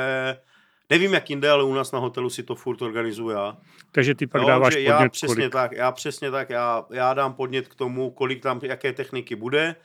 Nevím, 0.90 1.14
jak 1.14 1.30
jinde, 1.30 1.50
ale 1.50 1.64
u 1.64 1.74
nás 1.74 1.92
na 1.92 2.00
hotelu 2.00 2.30
si 2.30 2.44
to 2.44 2.56
furt 2.56 2.82
organizuju 2.82 3.30
já. 3.30 3.58
Takže 3.92 4.16
ty 4.16 4.28
pak 4.28 4.42
jo, 4.42 4.48
dáváš 4.48 4.74
podnět 4.74 4.90
já 4.90 5.10
přesně 5.10 5.36
kolik? 5.36 5.52
tak, 5.52 5.72
já 5.72 5.92
přesně 5.92 6.32
tak, 6.32 6.50
já, 6.50 6.86
já 6.92 7.14
dám 7.14 7.34
podnět 7.34 7.68
k 7.68 7.76
tomu, 7.76 8.12
kolik 8.12 8.44
tam, 8.44 8.60
jaké 8.64 8.94
techniky 8.94 9.36
bude, 9.36 9.76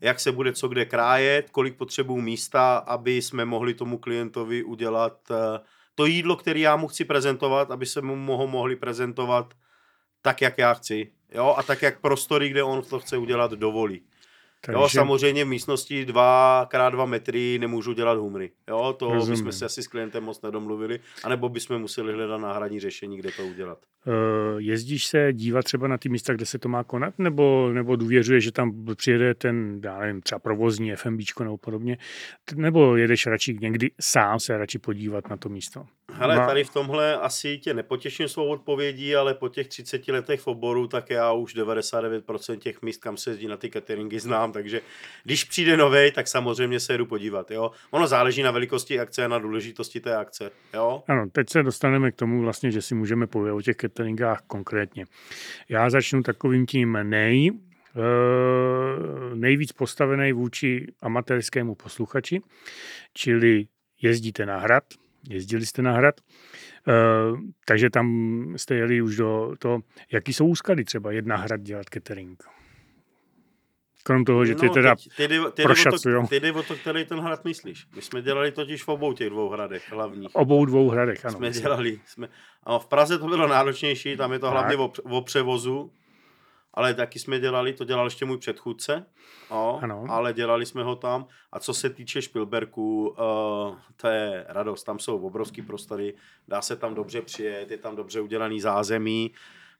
jak 0.00 0.20
se 0.20 0.32
bude 0.32 0.52
co 0.52 0.68
kde 0.68 0.84
krájet, 0.84 1.50
kolik 1.50 1.76
potřebuju 1.76 2.20
místa, 2.20 2.76
aby 2.76 3.22
jsme 3.22 3.44
mohli 3.44 3.74
tomu 3.74 3.98
klientovi 3.98 4.62
udělat 4.62 5.18
eh, 5.30 5.60
to 5.94 6.06
jídlo, 6.06 6.36
které 6.36 6.60
já 6.60 6.76
mu 6.76 6.88
chci 6.88 7.04
prezentovat, 7.04 7.70
aby 7.70 7.86
se 7.86 8.02
mu 8.02 8.16
mohl 8.16 8.46
mohli 8.46 8.76
prezentovat 8.76 9.54
tak, 10.22 10.40
jak 10.40 10.58
já 10.58 10.74
chci. 10.74 11.12
Jo? 11.34 11.54
A 11.58 11.62
tak, 11.62 11.82
jak 11.82 12.00
prostory, 12.00 12.48
kde 12.48 12.62
on 12.62 12.82
to 12.82 12.98
chce 12.98 13.16
udělat, 13.16 13.50
dovolí. 13.50 14.02
Takže... 14.66 14.80
Jo, 14.80 14.88
samozřejmě 14.88 15.44
v 15.44 15.48
místnosti 15.48 16.04
2x2 16.04 17.06
metry 17.06 17.58
nemůžu 17.58 17.92
dělat 17.92 18.18
humry. 18.18 18.50
Jo, 18.68 18.94
to 18.98 19.14
Rozumím. 19.14 19.38
bychom 19.38 19.52
se 19.52 19.64
asi 19.64 19.82
s 19.82 19.88
klientem 19.88 20.24
moc 20.24 20.42
nedomluvili, 20.42 21.00
anebo 21.24 21.48
bychom 21.48 21.78
museli 21.78 22.12
hledat 22.12 22.38
náhradní 22.38 22.80
řešení, 22.80 23.16
kde 23.16 23.30
to 23.30 23.46
udělat. 23.46 23.78
Uh, 24.06 24.14
jezdíš 24.58 25.06
se 25.06 25.32
dívat 25.32 25.64
třeba 25.64 25.88
na 25.88 25.98
ty 25.98 26.08
místa, 26.08 26.34
kde 26.34 26.46
se 26.46 26.58
to 26.58 26.68
má 26.68 26.84
konat, 26.84 27.14
nebo, 27.18 27.70
nebo 27.72 27.96
důvěřuješ, 27.96 28.44
že 28.44 28.52
tam 28.52 28.84
přijede 28.94 29.34
ten, 29.34 29.80
já 29.84 29.98
nevím, 29.98 30.20
třeba 30.20 30.38
provozní 30.38 30.96
FMBčko 30.96 31.44
nebo 31.44 31.58
podobně, 31.58 31.98
nebo 32.54 32.96
jedeš 32.96 33.26
radši 33.26 33.58
někdy 33.60 33.90
sám 34.00 34.40
se 34.40 34.58
radši 34.58 34.78
podívat 34.78 35.30
na 35.30 35.36
to 35.36 35.48
místo? 35.48 35.86
Hele, 36.12 36.36
tady 36.36 36.64
v 36.64 36.72
tomhle 36.72 37.16
asi 37.16 37.58
tě 37.58 37.74
nepotěším 37.74 38.28
svou 38.28 38.48
odpovědí, 38.48 39.16
ale 39.16 39.34
po 39.34 39.48
těch 39.48 39.68
30 39.68 40.08
letech 40.08 40.40
v 40.40 40.46
oboru, 40.46 40.86
tak 40.86 41.10
já 41.10 41.32
už 41.32 41.56
99% 41.56 42.58
těch 42.58 42.82
míst, 42.82 42.96
kam 42.96 43.16
se 43.16 43.30
jezdí 43.30 43.46
na 43.46 43.56
ty 43.56 43.70
cateringy, 43.70 44.20
znám, 44.20 44.52
takže 44.56 44.80
když 45.24 45.44
přijde 45.44 45.76
nový, 45.76 46.12
tak 46.12 46.28
samozřejmě 46.28 46.80
se 46.80 46.98
jdu 46.98 47.06
podívat, 47.06 47.50
jo. 47.50 47.70
Ono 47.90 48.06
záleží 48.06 48.42
na 48.42 48.50
velikosti 48.50 49.00
akce 49.00 49.24
a 49.24 49.28
na 49.28 49.38
důležitosti 49.38 50.00
té 50.00 50.16
akce, 50.16 50.50
jo. 50.74 51.02
Ano, 51.08 51.26
teď 51.32 51.50
se 51.50 51.62
dostaneme 51.62 52.12
k 52.12 52.14
tomu 52.14 52.40
vlastně, 52.40 52.70
že 52.70 52.82
si 52.82 52.94
můžeme 52.94 53.26
povědět 53.26 53.54
o 53.54 53.62
těch 53.62 53.76
cateringách 53.76 54.42
konkrétně. 54.46 55.04
Já 55.68 55.90
začnu 55.90 56.22
takovým 56.22 56.66
tím 56.66 56.98
nej, 57.02 57.50
eh, 57.50 58.00
nejvíc 59.34 59.72
postavený 59.72 60.32
vůči 60.32 60.86
amatérskému 61.02 61.74
posluchači, 61.74 62.40
čili 63.14 63.66
jezdíte 64.02 64.46
na 64.46 64.58
hrad, 64.58 64.84
jezdili 65.28 65.66
jste 65.66 65.82
na 65.82 65.92
hrad, 65.92 66.20
uh, 66.20 67.40
takže 67.64 67.90
tam 67.90 68.06
jste 68.56 68.74
jeli 68.74 69.02
už 69.02 69.16
do 69.16 69.52
toho, 69.58 69.80
jaký 70.12 70.32
jsou 70.32 70.46
úskaly 70.46 70.84
třeba 70.84 71.12
jedna 71.12 71.36
hrad 71.36 71.60
dělat 71.60 71.86
catering. 71.94 72.55
Krom 74.06 74.24
toho, 74.24 74.44
že 74.44 74.54
ty 74.54 74.66
no, 74.66 74.72
teda 74.72 74.94
teď, 74.96 75.08
ty, 75.16 75.40
ty, 75.54 75.62
prošacují. 75.62 76.26
Ty 76.28 76.40
jde 76.40 76.52
o 76.52 76.62
to, 76.62 76.74
který 76.74 77.04
ten 77.04 77.20
hrad 77.20 77.44
myslíš. 77.44 77.86
My 77.96 78.02
jsme 78.02 78.22
dělali 78.22 78.52
totiž 78.52 78.84
v 78.84 78.88
obou 78.88 79.12
těch 79.12 79.30
dvou 79.30 79.48
hradech 79.48 79.92
hlavních. 79.92 80.28
Obou 80.34 80.64
dvou 80.64 80.90
hradech, 80.90 81.24
ano. 81.24 81.36
Jsme 81.36 81.50
dělali. 81.50 82.00
Jsme, 82.06 82.28
a 82.62 82.78
v 82.78 82.86
Praze 82.86 83.18
to 83.18 83.26
bylo 83.26 83.46
náročnější, 83.48 84.16
tam 84.16 84.32
je 84.32 84.38
to 84.38 84.50
hlavně 84.50 84.76
o, 84.76 84.92
o 85.10 85.22
převozu, 85.22 85.90
ale 86.74 86.94
taky 86.94 87.18
jsme 87.18 87.40
dělali, 87.40 87.72
to 87.72 87.84
dělal 87.84 88.06
ještě 88.06 88.24
můj 88.24 88.38
předchůdce, 88.38 89.06
o, 89.50 89.78
Ano. 89.82 90.04
ale 90.08 90.32
dělali 90.32 90.66
jsme 90.66 90.82
ho 90.82 90.96
tam. 90.96 91.26
A 91.52 91.60
co 91.60 91.74
se 91.74 91.90
týče 91.90 92.22
Špilberku, 92.22 93.08
uh, 93.08 93.76
to 93.96 94.08
je 94.08 94.44
radost, 94.48 94.84
tam 94.84 94.98
jsou 94.98 95.18
obrovský 95.18 95.62
prostory, 95.62 96.14
dá 96.48 96.62
se 96.62 96.76
tam 96.76 96.94
dobře 96.94 97.22
přijet, 97.22 97.70
je 97.70 97.78
tam 97.78 97.96
dobře 97.96 98.20
udělaný 98.20 98.60
zázemí, 98.60 99.32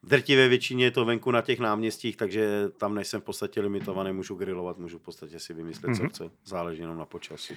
v 0.03 0.09
drtivé 0.09 0.49
většině 0.49 0.85
je 0.85 0.91
to 0.91 1.05
venku 1.05 1.31
na 1.31 1.43
těch 1.43 1.59
náměstích, 1.59 2.17
takže 2.17 2.69
tam 2.77 2.95
nejsem 2.95 3.21
v 3.21 3.25
podstatě 3.25 3.61
limitovaný, 3.61 4.13
můžu 4.13 4.35
grilovat, 4.35 4.79
můžu 4.79 4.99
v 4.99 5.03
podstatě 5.03 5.39
si 5.41 5.55
vymyslet, 5.55 5.91
mm-hmm. 5.91 5.97
co 5.97 6.03
Mhm. 6.03 6.11
chce, 6.11 6.31
záleží 6.45 6.81
jenom 6.81 6.99
na 6.99 7.05
počasí. 7.07 7.55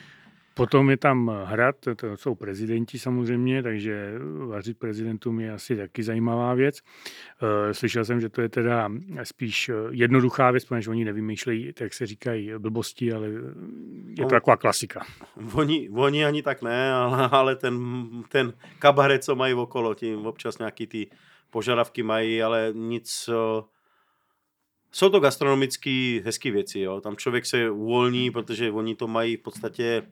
Potom 0.53 0.89
je 0.89 0.97
tam 0.97 1.31
hrad, 1.43 1.75
to 1.95 2.17
jsou 2.17 2.35
prezidenti 2.35 2.99
samozřejmě, 2.99 3.63
takže 3.63 4.13
vařit 4.47 4.77
prezidentům 4.79 5.39
je 5.39 5.51
asi 5.53 5.77
taky 5.77 6.03
zajímavá 6.03 6.53
věc. 6.53 6.79
Eh, 7.69 7.73
Slyšel 7.73 8.05
jsem, 8.05 8.21
že 8.21 8.29
to 8.29 8.41
je 8.41 8.49
teda 8.49 8.89
spíš 9.23 9.71
jednoduchá 9.89 10.51
věc, 10.51 10.65
protože 10.65 10.89
oni 10.89 11.05
nevymýšlejí, 11.05 11.73
tak 11.73 11.93
se 11.93 12.05
říkají, 12.05 12.51
blbosti, 12.57 13.13
ale 13.13 13.27
je 14.07 14.23
to 14.23 14.25
taková 14.29 14.57
klasika. 14.57 15.05
Oni, 15.53 15.89
oni 15.89 16.25
ani 16.25 16.41
tak 16.43 16.61
ne, 16.61 16.93
ale, 16.93 17.29
ale 17.31 17.55
ten, 17.55 17.79
ten 18.29 18.53
kabaret, 18.79 19.23
co 19.23 19.35
mají 19.35 19.53
okolo, 19.53 19.93
tím 19.93 20.25
občas 20.25 20.57
nějaký 20.57 20.87
ty 20.87 21.07
požadavky 21.49 22.03
mají, 22.03 22.43
ale 22.43 22.71
nic... 22.75 23.29
eh, 23.33 23.63
Jsou 24.91 25.09
to 25.09 25.19
gastronomicky 25.19 26.21
hezké 26.25 26.51
věci, 26.51 26.79
jo. 26.79 27.01
Tam 27.01 27.15
člověk 27.15 27.45
se 27.45 27.69
uvolní, 27.69 28.31
protože 28.31 28.71
oni 28.71 28.95
to 28.95 29.07
mají 29.07 29.37
v 29.37 29.41
podstatě... 29.41 30.03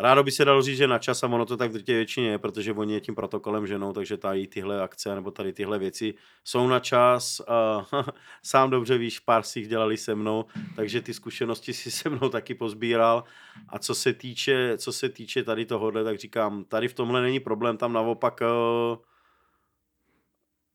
Rádo 0.00 0.22
by 0.22 0.30
se 0.30 0.44
dalo 0.44 0.62
říct, 0.62 0.76
že 0.76 0.86
na 0.86 0.98
čas 0.98 1.22
a 1.22 1.26
ono 1.26 1.46
to 1.46 1.56
tak 1.56 1.70
v 1.70 1.72
drtě 1.74 1.94
většině 1.94 2.30
je, 2.30 2.38
protože 2.38 2.72
oni 2.72 2.94
je 2.94 3.00
tím 3.00 3.14
protokolem 3.14 3.66
ženou, 3.66 3.92
takže 3.92 4.16
tady 4.16 4.46
tyhle 4.46 4.82
akce 4.82 5.14
nebo 5.14 5.30
tady 5.30 5.52
tyhle 5.52 5.78
věci 5.78 6.14
jsou 6.44 6.66
na 6.68 6.80
čas. 6.80 7.40
A 7.48 7.86
sám 8.42 8.70
dobře 8.70 8.98
víš, 8.98 9.18
pár 9.18 9.42
si 9.42 9.58
jich 9.58 9.68
dělali 9.68 9.96
se 9.96 10.14
mnou, 10.14 10.44
takže 10.76 11.02
ty 11.02 11.14
zkušenosti 11.14 11.72
si 11.72 11.90
se 11.90 12.08
mnou 12.10 12.28
taky 12.28 12.54
pozbíral. 12.54 13.24
A 13.68 13.78
co 13.78 13.94
se 13.94 14.12
týče, 14.12 14.78
co 14.78 14.92
se 14.92 15.08
týče 15.08 15.44
tady 15.44 15.66
tohohle, 15.66 16.04
tak 16.04 16.18
říkám, 16.18 16.64
tady 16.64 16.88
v 16.88 16.94
tomhle 16.94 17.22
není 17.22 17.40
problém, 17.40 17.76
tam 17.76 17.92
naopak 17.92 18.42
eh, 18.42 18.46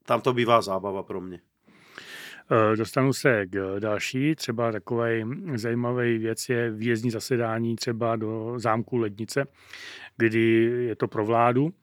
tam 0.05 0.21
to 0.21 0.33
bývá 0.33 0.61
zábava 0.61 1.03
pro 1.03 1.21
mě. 1.21 1.39
Eh, 2.51 2.75
Dostanu 2.75 3.13
se 3.13 3.45
k 3.45 3.79
další, 3.79 4.35
třeba 4.35 4.71
takový 4.71 5.23
zajímavý 5.55 6.17
věc 6.17 6.49
je 6.49 6.71
výjezdní 6.71 7.11
zasedání 7.11 7.75
třeba 7.75 8.15
do 8.15 8.53
zámku 8.57 8.97
Lednice, 8.97 9.47
kdy 10.17 10.71
je 10.87 10.95
to 10.95 11.07
pro 11.07 11.25
vládu. 11.25 11.73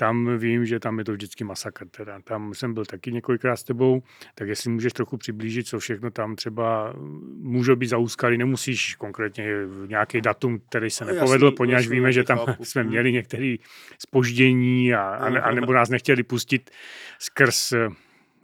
Tam 0.00 0.38
vím, 0.38 0.66
že 0.66 0.80
tam 0.80 0.98
je 0.98 1.04
to 1.04 1.12
vždycky 1.12 1.44
masakr. 1.44 1.88
Teda. 1.88 2.20
Tam 2.24 2.54
jsem 2.54 2.74
byl 2.74 2.84
taky 2.84 3.12
několikrát 3.12 3.56
s 3.56 3.64
tebou, 3.64 4.02
tak 4.34 4.48
jestli 4.48 4.70
můžeš 4.70 4.92
trochu 4.92 5.16
přiblížit, 5.16 5.66
co 5.66 5.78
všechno 5.78 6.10
tam 6.10 6.36
třeba 6.36 6.94
může 7.36 7.76
být 7.76 7.86
zaúskalý, 7.86 8.38
nemusíš 8.38 8.94
konkrétně 8.94 9.64
v 9.66 9.86
nějaký 9.88 10.20
datum, 10.20 10.60
který 10.68 10.90
se 10.90 11.04
Jasný, 11.04 11.14
nepovedl, 11.14 11.50
poněvadž 11.52 11.84
jasný, 11.84 11.96
víme, 11.96 12.12
že 12.12 12.24
tam 12.24 12.38
chápu. 12.38 12.64
jsme 12.64 12.82
Mhm. 12.82 12.90
měli 12.90 13.12
některé 13.12 13.56
spoždění 13.98 14.94
a, 14.94 15.02
a, 15.02 15.40
a 15.40 15.50
nebo 15.50 15.72
nás 15.72 15.88
nechtěli 15.88 16.22
pustit 16.22 16.70
skrz 17.18 17.72
eh, 17.72 17.88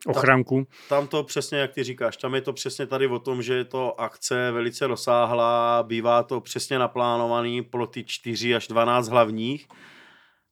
ochranku. 0.06 0.66
Tam 0.88 1.06
to 1.06 1.24
přesně, 1.24 1.58
jak 1.58 1.72
ty 1.72 1.82
říkáš, 1.84 2.16
tam 2.16 2.34
je 2.34 2.40
to 2.40 2.52
přesně 2.52 2.86
tady 2.86 3.06
o 3.06 3.18
tom, 3.18 3.42
že 3.42 3.54
je 3.54 3.64
to 3.64 4.00
akce 4.00 4.50
velice 4.50 4.86
rozsáhlá, 4.86 5.82
bývá 5.82 6.22
to 6.22 6.40
přesně 6.40 6.78
naplánovaný 6.78 7.62
pro 7.62 7.86
ty 7.86 8.04
4 8.04 8.54
až 8.54 8.68
12 8.68 9.08
hlavních. 9.08 9.66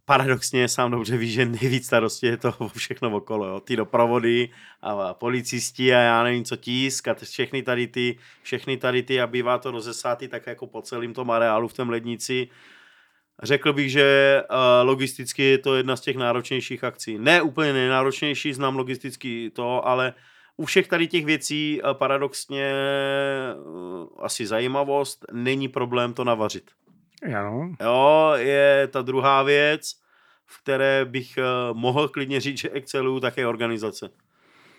Paradoxně 0.07 0.69
sám 0.69 0.91
dobře 0.91 1.17
víš, 1.17 1.33
že 1.33 1.47
nejvíc 1.47 1.87
starosti 1.87 2.27
je 2.27 2.37
to 2.37 2.53
všechno 2.77 3.17
okolo. 3.17 3.47
Jo. 3.47 3.61
Ty 3.61 3.77
doprovody 3.77 4.49
a 4.83 5.15
policisti 5.15 5.95
a 5.95 5.99
já 5.99 6.23
nevím 6.23 6.45
co 6.45 6.57
tisk 6.57 7.09
a 7.09 7.15
všechny 7.15 7.63
tady 7.63 7.87
ty, 7.87 8.19
všechny 8.43 8.77
tady 8.77 9.03
ty 9.03 9.21
a 9.21 9.27
bývá 9.27 9.59
to 9.59 9.71
rozesátý 9.71 10.29
tak 10.29 10.47
jako 10.47 10.67
po 10.67 10.83
celém 10.83 11.15
tom 11.15 11.31
areálu 11.31 11.69
v 11.69 11.73
tom 11.73 11.91
lednici. 11.91 12.49
Řekl 13.43 13.73
bych, 13.73 13.91
že 13.91 14.43
uh, 14.51 14.57
logisticky 14.89 15.43
je 15.43 15.59
to 15.59 15.77
jedna 15.77 15.97
z 15.97 16.01
těch 16.01 16.17
náročnějších 16.17 16.85
akcí. 16.85 17.19
Ne 17.19 17.43
úplně 17.43 17.73
nejnáročnější, 17.73 18.53
znám 18.53 18.77
logisticky 18.77 19.51
to, 19.51 19.87
ale 19.87 20.15
u 20.57 20.65
všech 20.65 20.89
tady 20.89 21.09
těch 21.09 21.25
věcí 21.25 21.81
uh, 21.83 21.93
paradoxně 21.93 22.73
uh, 23.67 24.09
asi 24.19 24.47
zajímavost, 24.47 25.25
není 25.33 25.69
problém 25.69 26.15
to 26.15 26.25
navařit. 26.25 26.71
Ano, 27.25 27.75
Jo, 27.81 28.33
je 28.37 28.89
ta 28.93 29.03
druhá 29.03 29.43
věc, 29.43 29.93
v 30.47 30.63
které 30.63 31.05
bych 31.05 31.39
uh, 31.39 31.77
mohl 31.77 32.09
klidně 32.09 32.41
říct, 32.41 32.59
že 32.59 32.71
exceluju, 32.71 33.21
tak 33.21 33.37
je 33.37 33.47
organizace. 33.47 34.11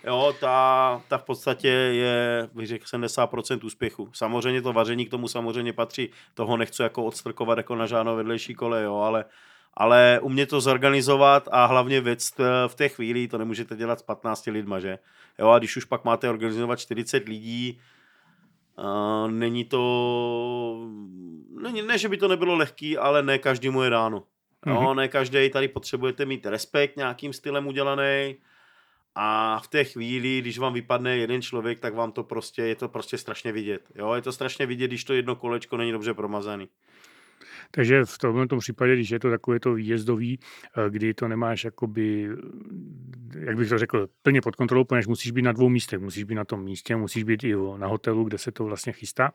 Jo, 0.06 0.34
ta, 0.40 1.02
ta 1.08 1.18
v 1.18 1.24
podstatě 1.24 1.68
je, 1.68 2.48
bych 2.54 2.66
řekl, 2.66 2.84
70% 2.84 3.66
úspěchu. 3.66 4.08
Samozřejmě 4.12 4.62
to 4.62 4.72
vaření 4.72 5.06
k 5.06 5.10
tomu 5.10 5.28
samozřejmě 5.28 5.72
patří, 5.72 6.10
toho 6.34 6.56
nechci 6.56 6.82
jako 6.82 7.04
odstrkovat 7.04 7.58
jako 7.58 7.76
na 7.76 7.86
žádnou 7.86 8.16
vedlejší 8.16 8.54
kole, 8.54 8.82
jo, 8.82 8.96
ale, 8.96 9.24
ale 9.74 10.20
umět 10.22 10.46
to 10.46 10.60
zorganizovat 10.60 11.48
a 11.52 11.66
hlavně 11.66 12.00
věc 12.00 12.32
v 12.66 12.74
té 12.74 12.88
chvíli, 12.88 13.28
to 13.28 13.38
nemůžete 13.38 13.76
dělat 13.76 13.98
s 13.98 14.02
15 14.02 14.46
lidma, 14.46 14.80
že? 14.80 14.98
Jo, 15.38 15.48
a 15.48 15.58
když 15.58 15.76
už 15.76 15.84
pak 15.84 16.04
máte 16.04 16.28
organizovat 16.28 16.78
40 16.78 17.28
lidí, 17.28 17.80
uh, 18.78 19.30
není 19.30 19.64
to, 19.64 20.88
není, 21.62 21.82
ne, 21.82 21.98
že 21.98 22.08
by 22.08 22.16
to 22.16 22.28
nebylo 22.28 22.54
lehký, 22.54 22.98
ale 22.98 23.22
ne 23.22 23.38
každému 23.38 23.82
je 23.82 23.90
dáno. 23.90 24.22
Jo, 24.66 24.80
Mhm. 24.80 24.96
ne 24.96 25.08
každý 25.08 25.50
tady 25.50 25.68
potřebujete 25.68 26.24
mít 26.24 26.46
respekt 26.46 26.96
nějakým 26.96 27.32
stylem 27.32 27.66
udělaný, 27.66 28.36
a 29.18 29.58
v 29.64 29.68
té 29.68 29.84
chvíli, 29.84 30.40
když 30.40 30.58
vám 30.58 30.72
vypadne 30.72 31.16
jeden 31.16 31.42
člověk, 31.42 31.80
tak 31.80 31.94
vám 31.94 32.12
to 32.12 32.22
prostě, 32.24 32.62
je 32.62 32.74
to 32.74 32.88
prostě 32.88 33.18
strašně 33.18 33.52
vidět. 33.52 33.82
Jo, 33.94 34.12
je 34.14 34.22
to 34.22 34.32
strašně 34.32 34.66
vidět, 34.66 34.86
když 34.88 35.04
to 35.04 35.14
jedno 35.14 35.36
kolečko 35.36 35.76
není 35.76 35.92
dobře 35.92 36.14
promazaný. 36.14 36.68
Takže 37.70 38.04
v 38.04 38.18
tomto 38.18 38.56
případě, 38.58 38.94
když 38.94 39.10
je 39.10 39.18
to 39.18 39.30
takové 39.30 39.60
to 39.60 39.74
výjezdový, 39.74 40.38
eh, 40.76 40.90
kdy 40.90 41.14
to 41.14 41.28
nemáš 41.28 41.64
jakoby, 41.64 42.28
eh, 42.32 43.38
jak 43.38 43.56
bych 43.56 43.68
to 43.68 43.78
řekl, 43.78 44.08
plně 44.22 44.40
pod 44.40 44.56
kontrolou, 44.56 44.84
protože 44.84 45.08
musíš 45.08 45.32
být 45.32 45.42
na 45.42 45.52
dvou 45.52 45.68
místech. 45.68 46.00
Musíš 46.00 46.24
být 46.24 46.34
na 46.34 46.44
tom 46.44 46.64
místě, 46.64 46.96
musíš 46.96 47.24
být 47.24 47.44
i 47.44 47.54
na 47.76 47.86
hotelu, 47.86 48.24
kde 48.24 48.38
se 48.38 48.52
to 48.52 48.64
vlastně 48.64 48.92
chystá. 48.92 49.32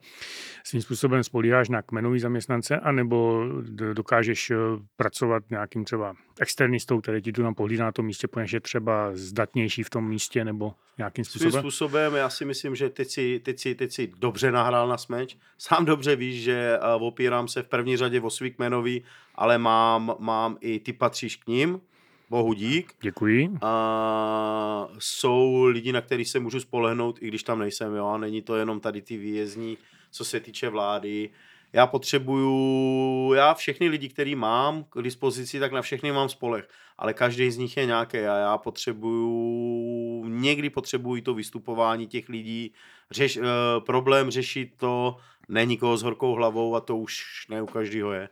Svým 0.64 0.82
způsobem 0.82 1.24
spolíháš 1.24 1.70
na 1.70 1.82
kmenový 1.82 2.20
zaměstnance, 2.20 2.80
anebo 2.80 3.46
dokážeš 3.94 4.52
eh, 4.52 4.56
pracovat 4.96 5.44
nějakým 5.50 5.86
třeba 5.86 6.16
externistou, 6.40 7.02
který 7.02 7.22
ti 7.22 7.32
tu 7.32 7.44
nám 7.44 7.56
pohlídá 7.56 7.86
na 7.86 7.92
tom 7.92 8.06
místě, 8.06 8.28
protože 8.28 8.58
je 8.58 8.62
třeba 8.62 9.12
zdatnější 9.14 9.84
v 9.84 9.90
tom 9.90 10.08
místě, 10.08 10.46
nebo 10.46 10.74
nějakým 10.98 11.26
Svým 11.26 11.40
způsobem. 11.40 11.62
způsobem, 11.62 12.16
já 12.16 12.30
si 12.30 12.46
myslím, 12.46 12.76
že 12.76 12.90
teď 12.90 13.08
si, 13.08 13.40
teď 13.40 13.60
si, 13.60 13.76
teď 13.76 13.92
si 13.92 14.12
dobře 14.20 14.52
nahrál 14.52 14.88
na 14.88 14.98
smeč. 14.98 15.38
Sám 15.58 15.86
dobře 15.86 16.16
víš, 16.16 16.44
že 16.44 16.80
opírám 17.00 17.48
se 17.48 17.64
v 17.64 17.68
první 17.68 17.91
řadě 17.98 18.22
o 18.22 18.30
svý 18.30 18.52
kmenový, 18.52 19.04
ale 19.36 19.58
mám, 19.58 20.16
mám 20.20 20.58
i 20.62 20.80
ty 20.80 20.94
patříš 20.94 21.36
k 21.36 21.48
ním, 21.48 21.82
bohu 22.30 22.54
dík. 22.54 22.94
Děkuji. 23.02 23.50
A 23.62 24.88
jsou 25.00 25.64
lidi, 25.66 25.92
na 25.92 26.02
který 26.02 26.26
se 26.26 26.40
můžu 26.40 26.60
spolehnout, 26.60 27.18
i 27.22 27.28
když 27.28 27.44
tam 27.44 27.60
nejsem, 27.60 27.96
jo, 27.96 28.08
a 28.08 28.18
není 28.18 28.42
to 28.42 28.56
jenom 28.56 28.80
tady 28.80 29.02
ty 29.02 29.18
výjezdní, 29.18 29.78
co 30.12 30.26
se 30.26 30.40
týče 30.40 30.70
vlády. 30.70 31.30
Já 31.74 31.88
potřebuju, 31.88 33.34
já 33.34 33.54
všechny 33.54 33.88
lidi, 33.88 34.10
který 34.10 34.36
mám 34.36 34.84
k 34.84 35.02
dispozici, 35.02 35.60
tak 35.60 35.72
na 35.72 35.82
všechny 35.82 36.12
mám 36.12 36.30
spolech, 36.30 36.68
ale 36.98 37.14
každý 37.14 37.52
z 37.52 37.58
nich 37.58 37.78
je 37.78 37.86
nějaký 37.86 38.18
a 38.18 38.38
já 38.38 38.58
potřebuju, 38.58 40.26
někdy 40.28 40.70
potřebuji 40.70 41.22
to 41.22 41.34
vystupování 41.34 42.08
těch 42.08 42.30
lidí, 42.30 42.74
řeš, 43.12 43.38
eh, 43.38 43.42
problém 43.86 44.32
řešit 44.32 44.74
to, 44.78 45.18
ne 45.50 45.66
nikoho 45.66 45.98
s 45.98 46.04
horkou 46.04 46.34
hlavou 46.34 46.76
a 46.76 46.82
to 46.82 46.98
už 46.98 47.24
ne 47.50 47.62
u 47.62 47.66
každého 47.66 48.12
je. 48.12 48.30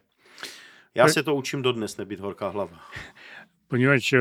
Já 0.96 1.08
se 1.08 1.24
to 1.24 1.36
učím 1.36 1.62
dodnes, 1.62 1.98
nebýt 1.98 2.20
horká 2.20 2.50
hlava. 2.50 2.80
Poněvadž 3.68 4.14
eh, 4.14 4.20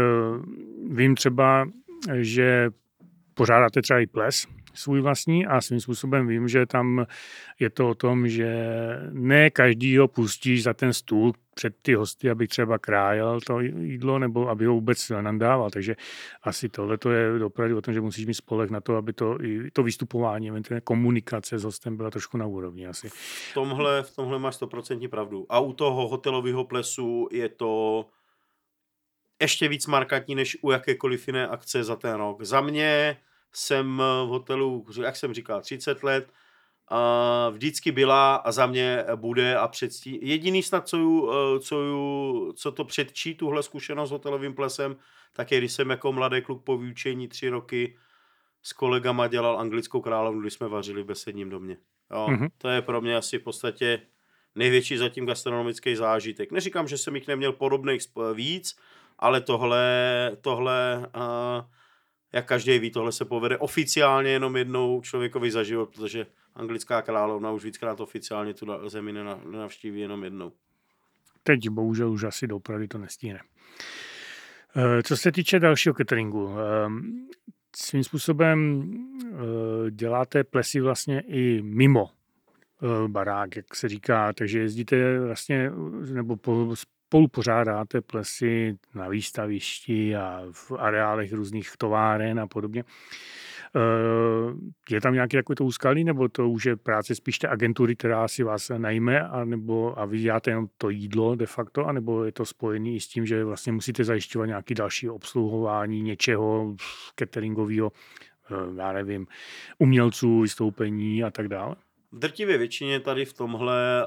vím 0.91 1.15
třeba, 1.15 1.69
že 2.15 2.71
pořádáte 3.35 3.83
třeba 3.83 4.01
i 4.01 4.07
ples 4.07 4.47
svůj 4.79 5.01
vlastní 5.01 5.47
a 5.47 5.61
svým 5.61 5.81
způsobem 5.81 6.27
vím, 6.27 6.49
že 6.49 6.67
tam 6.67 7.07
je 7.61 7.71
to 7.71 7.89
o 7.89 7.95
tom, 7.95 8.29
že 8.29 8.57
ne 9.11 9.51
každý 9.51 9.97
ho 9.97 10.09
pustíš 10.09 10.63
za 10.63 10.75
ten 10.75 10.93
stůl 10.93 11.33
před 11.55 11.75
ty 11.83 11.95
hosty, 11.95 12.31
aby 12.31 12.49
třeba 12.49 12.79
krájel 12.79 13.41
to 13.41 13.61
jídlo, 13.61 14.19
nebo 14.19 14.49
aby 14.49 14.67
ho 14.67 14.75
vůbec 14.75 15.09
nandával. 15.09 15.71
Takže 15.71 15.97
asi 16.43 16.69
tohle 16.69 16.99
to 16.99 17.11
je 17.11 17.45
opravdu 17.45 17.79
o 17.79 17.81
tom, 17.81 17.95
že 17.95 18.01
musíš 18.01 18.27
mít 18.27 18.35
spolek 18.35 18.71
na 18.71 18.81
to, 18.81 18.97
aby 18.97 19.13
to, 19.13 19.45
i 19.45 19.71
to 19.71 19.83
vystupování, 19.83 20.51
komunikace 20.85 21.59
s 21.59 21.65
hostem 21.65 21.97
byla 21.97 22.11
trošku 22.11 22.37
na 22.37 22.47
úrovni 22.47 22.87
asi. 22.87 23.09
V 23.09 23.55
tomhle, 23.55 24.03
v 24.03 24.17
tomhle 24.17 24.39
máš 24.39 24.61
100% 24.61 25.09
pravdu. 25.09 25.47
A 25.49 25.61
u 25.61 25.73
toho 25.73 26.09
hotelového 26.09 26.65
plesu 26.65 27.29
je 27.33 27.49
to 27.49 28.05
ještě 29.41 29.69
víc 29.69 29.87
markantní 29.87 30.35
než 30.35 30.59
u 30.63 30.71
jakékoliv 30.71 31.27
jiné 31.27 31.49
akce 31.49 31.85
za 31.85 31.97
ten 31.97 32.15
rok. 32.15 32.43
Za 32.43 32.61
mě 32.61 33.17
jsem 33.53 33.97
v 33.97 34.29
hotelu, 34.29 34.87
jak 35.03 35.17
jsem 35.17 35.35
říkal, 35.35 35.61
30 35.61 36.03
let, 36.03 36.33
a 36.91 37.49
vždycky 37.49 37.93
byla 37.93 38.37
a 38.37 38.53
za 38.53 38.67
mě 38.67 39.05
bude 39.17 39.57
a 39.57 39.69
předstí. 39.69 40.19
Jediný 40.23 40.63
snad, 40.63 40.89
co, 40.89 40.97
ju, 40.97 41.31
eh, 41.33 41.61
co, 41.61 41.81
ju, 41.81 42.53
co 42.53 42.73
to 42.73 42.85
předčí, 42.85 43.35
tuhle 43.35 43.63
zkušenost 43.63 44.09
s 44.09 44.13
hotelovým 44.13 44.55
plesem, 44.55 44.97
tak 45.33 45.53
je, 45.53 45.59
když 45.59 45.73
jsem 45.73 45.91
jako 45.91 46.13
mladý 46.13 46.43
kluk 46.43 46.65
po 46.65 46.79
vyučení 46.79 47.29
tři 47.29 47.49
roky 47.49 47.97
s 48.63 48.73
kolegama 48.73 49.27
dělal 49.27 49.59
anglickou 49.59 50.01
královnu, 50.01 50.41
když 50.41 50.53
jsme 50.53 50.69
vařili 50.69 51.03
v 51.03 51.07
besedním 51.07 51.51
domě. 51.51 51.77
Jo, 52.11 52.27
mm-hmm. 52.31 52.49
To 52.59 52.69
je 52.69 52.83
pro 52.83 53.01
mě 53.01 53.17
asi 53.17 53.39
v 53.39 53.43
podstatě 53.43 54.01
největší 54.55 54.97
zatím 54.97 55.27
gastronomický 55.27 55.97
zážitek. 55.97 56.53
Neříkám, 56.53 56.89
že 56.89 56.99
jsem 56.99 57.15
jich 57.15 57.29
neměl 57.29 57.53
podobných 57.53 58.03
víc, 58.35 58.77
ale 59.19 59.41
tohle, 59.41 60.37
tohle 60.41 61.07
uh, 61.17 61.65
jak 62.33 62.47
každý 62.47 62.79
ví, 62.79 62.91
tohle 62.91 63.13
se 63.13 63.25
povede 63.25 63.59
oficiálně 63.59 64.31
jenom 64.31 64.57
jednou 64.57 65.01
člověkovi 65.01 65.51
za 65.51 65.63
život, 65.63 65.91
protože 65.95 66.27
anglická 66.55 67.03
královna 67.03 67.51
už 67.51 67.65
víckrát 67.65 68.01
oficiálně 68.01 68.55
tu 68.55 68.67
zemi 68.87 69.13
nenavštíví 69.13 70.01
jenom 70.01 70.25
jednou. 70.25 70.53
Teď 71.43 71.69
bohužel 71.69 72.11
už 72.11 72.23
asi 72.23 72.47
do 72.47 72.61
to 72.89 72.99
nestihne. 72.99 73.41
Eh, 74.77 75.03
co 75.03 75.17
se 75.17 75.33
týče 75.33 75.61
dalšího 75.61 75.95
cateringu, 75.95 76.51
ehm, 76.59 77.29
svým 77.77 78.05
způsobem 78.05 78.91
eh, 79.25 79.91
děláte 79.91 80.45
plesy 80.45 80.81
vlastně 80.81 81.21
i 81.21 81.63
mimo 81.63 82.11
eh, 82.11 83.09
barák, 83.09 83.57
jak 83.57 83.75
se 83.75 83.89
říká, 83.89 84.33
takže 84.33 84.59
jezdíte 84.59 85.21
vlastně, 85.21 85.71
nebo 86.13 86.37
spolu 87.09 87.29
pořádáte 87.29 88.01
plesy 88.01 88.79
na 88.95 89.09
výstavišti 89.09 90.17
a 90.17 90.43
v 90.53 90.73
areálech 90.79 91.33
různých 91.33 91.71
továren 91.79 92.41
a 92.41 92.47
podobně. 92.47 92.85
Eh, 93.77 94.95
je 94.95 95.01
tam 95.01 95.15
nějaký 95.15 95.37
takový 95.37 95.57
to 95.57 95.65
úskalí, 95.65 96.05
nebo 96.05 96.29
to 96.29 96.49
už 96.49 96.65
je 96.65 96.77
práce 96.77 97.15
spíš 97.15 97.39
té 97.39 97.49
agentury, 97.49 97.97
která 97.97 98.29
si 98.29 98.43
vás 98.43 98.71
najme, 98.79 99.21
anebo, 99.21 99.99
a 99.99 100.05
vy 100.05 100.19
děláte 100.19 100.51
jenom 100.51 100.69
to 100.79 100.91
jídlo 100.91 101.35
de 101.35 101.47
facto, 101.47 101.87
anebo 101.87 102.25
je 102.25 102.33
to 102.33 102.45
spojené 102.45 102.91
i 102.91 103.01
s 103.01 103.09
tím, 103.09 103.27
že 103.27 103.45
vlastně 103.45 103.73
musíte 103.73 104.05
zajišťovat 104.05 104.47
nějaký 104.47 104.75
další 104.75 105.09
obsluhování 105.09 106.03
něčeho 106.03 106.77
cateringového, 107.17 107.93
eh, 108.51 108.55
já 108.77 108.93
nevím, 108.93 109.27
umělců, 109.79 110.41
vystoupení 110.41 111.25
a 111.25 111.31
tak 111.31 111.49
dále? 111.49 111.77
V 112.13 112.19
drtivé 112.19 112.59
většině 112.59 113.01
tady 113.01 113.25
v 113.25 113.33
tomhle, 113.33 114.07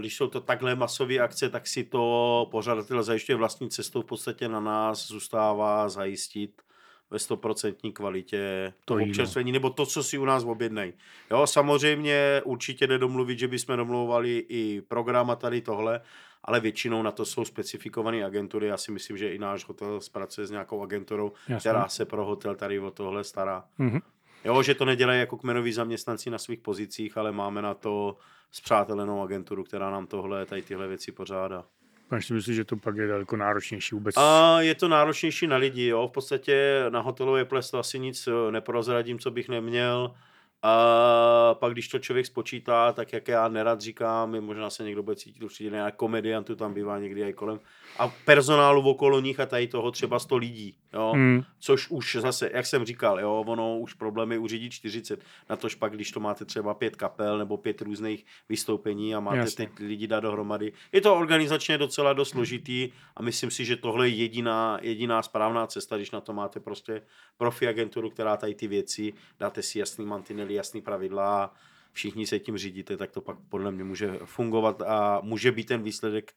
když 0.00 0.16
jsou 0.16 0.26
to 0.28 0.40
takhle 0.40 0.74
masové 0.74 1.18
akce, 1.18 1.48
tak 1.48 1.66
si 1.66 1.84
to 1.84 2.48
pořadatel 2.50 3.02
zajišťuje 3.02 3.36
vlastní 3.36 3.70
cestou 3.70 4.02
v 4.02 4.04
podstatě 4.04 4.48
na 4.48 4.60
nás 4.60 5.06
zůstává 5.06 5.88
zajistit 5.88 6.62
ve 7.10 7.18
stoprocentní 7.18 7.92
kvalitě 7.92 8.72
to 8.84 8.94
občerstvení, 8.94 9.52
nebo 9.52 9.70
to, 9.70 9.86
co 9.86 10.02
si 10.02 10.18
u 10.18 10.24
nás 10.24 10.44
objednají. 10.44 10.92
Jo, 11.30 11.46
samozřejmě 11.46 12.42
určitě 12.44 12.86
jde 12.86 12.98
domluvit, 12.98 13.38
že 13.38 13.48
bychom 13.48 13.76
domluvali 13.76 14.46
i 14.48 14.82
program 14.88 15.30
a 15.30 15.36
tady 15.36 15.60
tohle, 15.60 16.00
ale 16.44 16.60
většinou 16.60 17.02
na 17.02 17.12
to 17.12 17.24
jsou 17.24 17.44
specifikované 17.44 18.24
agentury. 18.24 18.66
Já 18.66 18.76
si 18.76 18.92
myslím, 18.92 19.16
že 19.16 19.34
i 19.34 19.38
náš 19.38 19.68
hotel 19.68 20.00
zpracuje 20.00 20.46
s 20.46 20.50
nějakou 20.50 20.82
agenturou, 20.82 21.32
Jasně. 21.48 21.70
která 21.70 21.88
se 21.88 22.04
pro 22.04 22.24
hotel 22.24 22.54
tady 22.54 22.80
o 22.80 22.90
tohle 22.90 23.24
stará. 23.24 23.64
Mm-hmm. 23.78 24.00
Jo, 24.44 24.62
že 24.62 24.74
to 24.74 24.84
nedělají 24.84 25.20
jako 25.20 25.36
kmenoví 25.36 25.72
zaměstnanci 25.72 26.30
na 26.30 26.38
svých 26.38 26.60
pozicích, 26.60 27.16
ale 27.16 27.32
máme 27.32 27.62
na 27.62 27.74
to 27.74 28.16
zpřátelenou 28.52 29.22
agenturu, 29.22 29.64
která 29.64 29.90
nám 29.90 30.06
tohle, 30.06 30.46
tady 30.46 30.62
tyhle 30.62 30.88
věci 30.88 31.12
pořádá. 31.12 31.64
Máš 32.10 32.26
si 32.26 32.32
myslíš, 32.32 32.56
že 32.56 32.64
to 32.64 32.76
pak 32.76 32.96
je 32.96 33.06
daleko 33.06 33.36
náročnější 33.36 33.94
vůbec? 33.94 34.16
A 34.16 34.60
je 34.60 34.74
to 34.74 34.88
náročnější 34.88 35.46
na 35.46 35.56
lidi, 35.56 35.86
jo. 35.86 36.08
V 36.08 36.12
podstatě 36.12 36.84
na 36.88 37.00
hotelové 37.00 37.44
ples 37.44 37.70
to 37.70 37.78
asi 37.78 37.98
nic 37.98 38.26
eh, 38.26 38.52
neprozradím, 38.52 39.18
co 39.18 39.30
bych 39.30 39.48
neměl. 39.48 40.14
A 40.62 41.54
pak, 41.54 41.72
když 41.72 41.88
to 41.88 41.98
člověk 41.98 42.26
spočítá, 42.26 42.92
tak 42.92 43.12
jak 43.12 43.28
já 43.28 43.48
nerad 43.48 43.80
říkám, 43.80 44.40
možná 44.40 44.70
se 44.70 44.84
někdo 44.84 45.02
bude 45.02 45.16
cítit 45.16 45.42
určitě 45.42 45.70
nějak 45.70 45.96
komediantů 45.96 46.56
tam 46.56 46.74
bývá 46.74 46.98
někdy 46.98 47.28
i 47.28 47.32
kolem. 47.32 47.60
A 47.98 48.08
personálu 48.24 48.90
okolo 48.90 49.20
nich 49.20 49.40
a 49.40 49.46
tady 49.46 49.66
toho 49.66 49.90
třeba 49.90 50.18
100 50.18 50.36
lidí, 50.36 50.76
jo. 50.92 51.12
Hmm. 51.14 51.42
Což 51.58 51.90
už 51.90 52.16
zase, 52.20 52.50
jak 52.54 52.66
jsem 52.66 52.84
říkal, 52.84 53.20
jo, 53.20 53.44
ono 53.46 53.78
už 53.78 53.94
problémy 53.94 54.38
uřídit 54.38 54.72
40. 54.72 55.24
Na 55.50 55.56
tož 55.56 55.74
pak, 55.74 55.92
když 55.94 56.10
to 56.10 56.20
máte 56.20 56.44
třeba 56.44 56.74
pět 56.74 56.96
kapel 56.96 57.38
nebo 57.38 57.56
pět 57.56 57.80
různých 57.80 58.26
vystoupení 58.48 59.14
a 59.14 59.20
máte 59.20 59.38
Jasně. 59.38 59.70
ty 59.76 59.86
lidi 59.86 60.06
dát 60.06 60.20
dohromady. 60.20 60.72
Je 60.92 61.00
to 61.00 61.16
organizačně 61.16 61.78
docela 61.78 62.12
dost 62.12 62.28
složitý 62.28 62.92
a 63.16 63.22
myslím 63.22 63.50
si, 63.50 63.64
že 63.64 63.76
tohle 63.76 64.08
je 64.08 64.14
jediná, 64.14 64.78
jediná 64.82 65.22
správná 65.22 65.66
cesta, 65.66 65.96
když 65.96 66.10
na 66.10 66.20
to 66.20 66.32
máte 66.32 66.60
prostě 66.60 67.02
profi 67.36 67.68
agenturu, 67.68 68.10
která 68.10 68.36
tady 68.36 68.54
ty 68.54 68.68
věci, 68.68 69.12
dáte 69.38 69.62
si 69.62 69.78
jasný 69.78 70.06
mantinely, 70.06 70.54
jasný 70.54 70.82
pravidla 70.82 71.44
a 71.44 71.50
všichni 71.92 72.26
se 72.26 72.38
tím 72.38 72.58
řídíte, 72.58 72.96
tak 72.96 73.10
to 73.10 73.20
pak 73.20 73.36
podle 73.48 73.70
mě 73.70 73.84
může 73.84 74.18
fungovat 74.24 74.82
a 74.82 75.20
může 75.22 75.52
být 75.52 75.64
ten 75.64 75.82
výsledek 75.82 76.32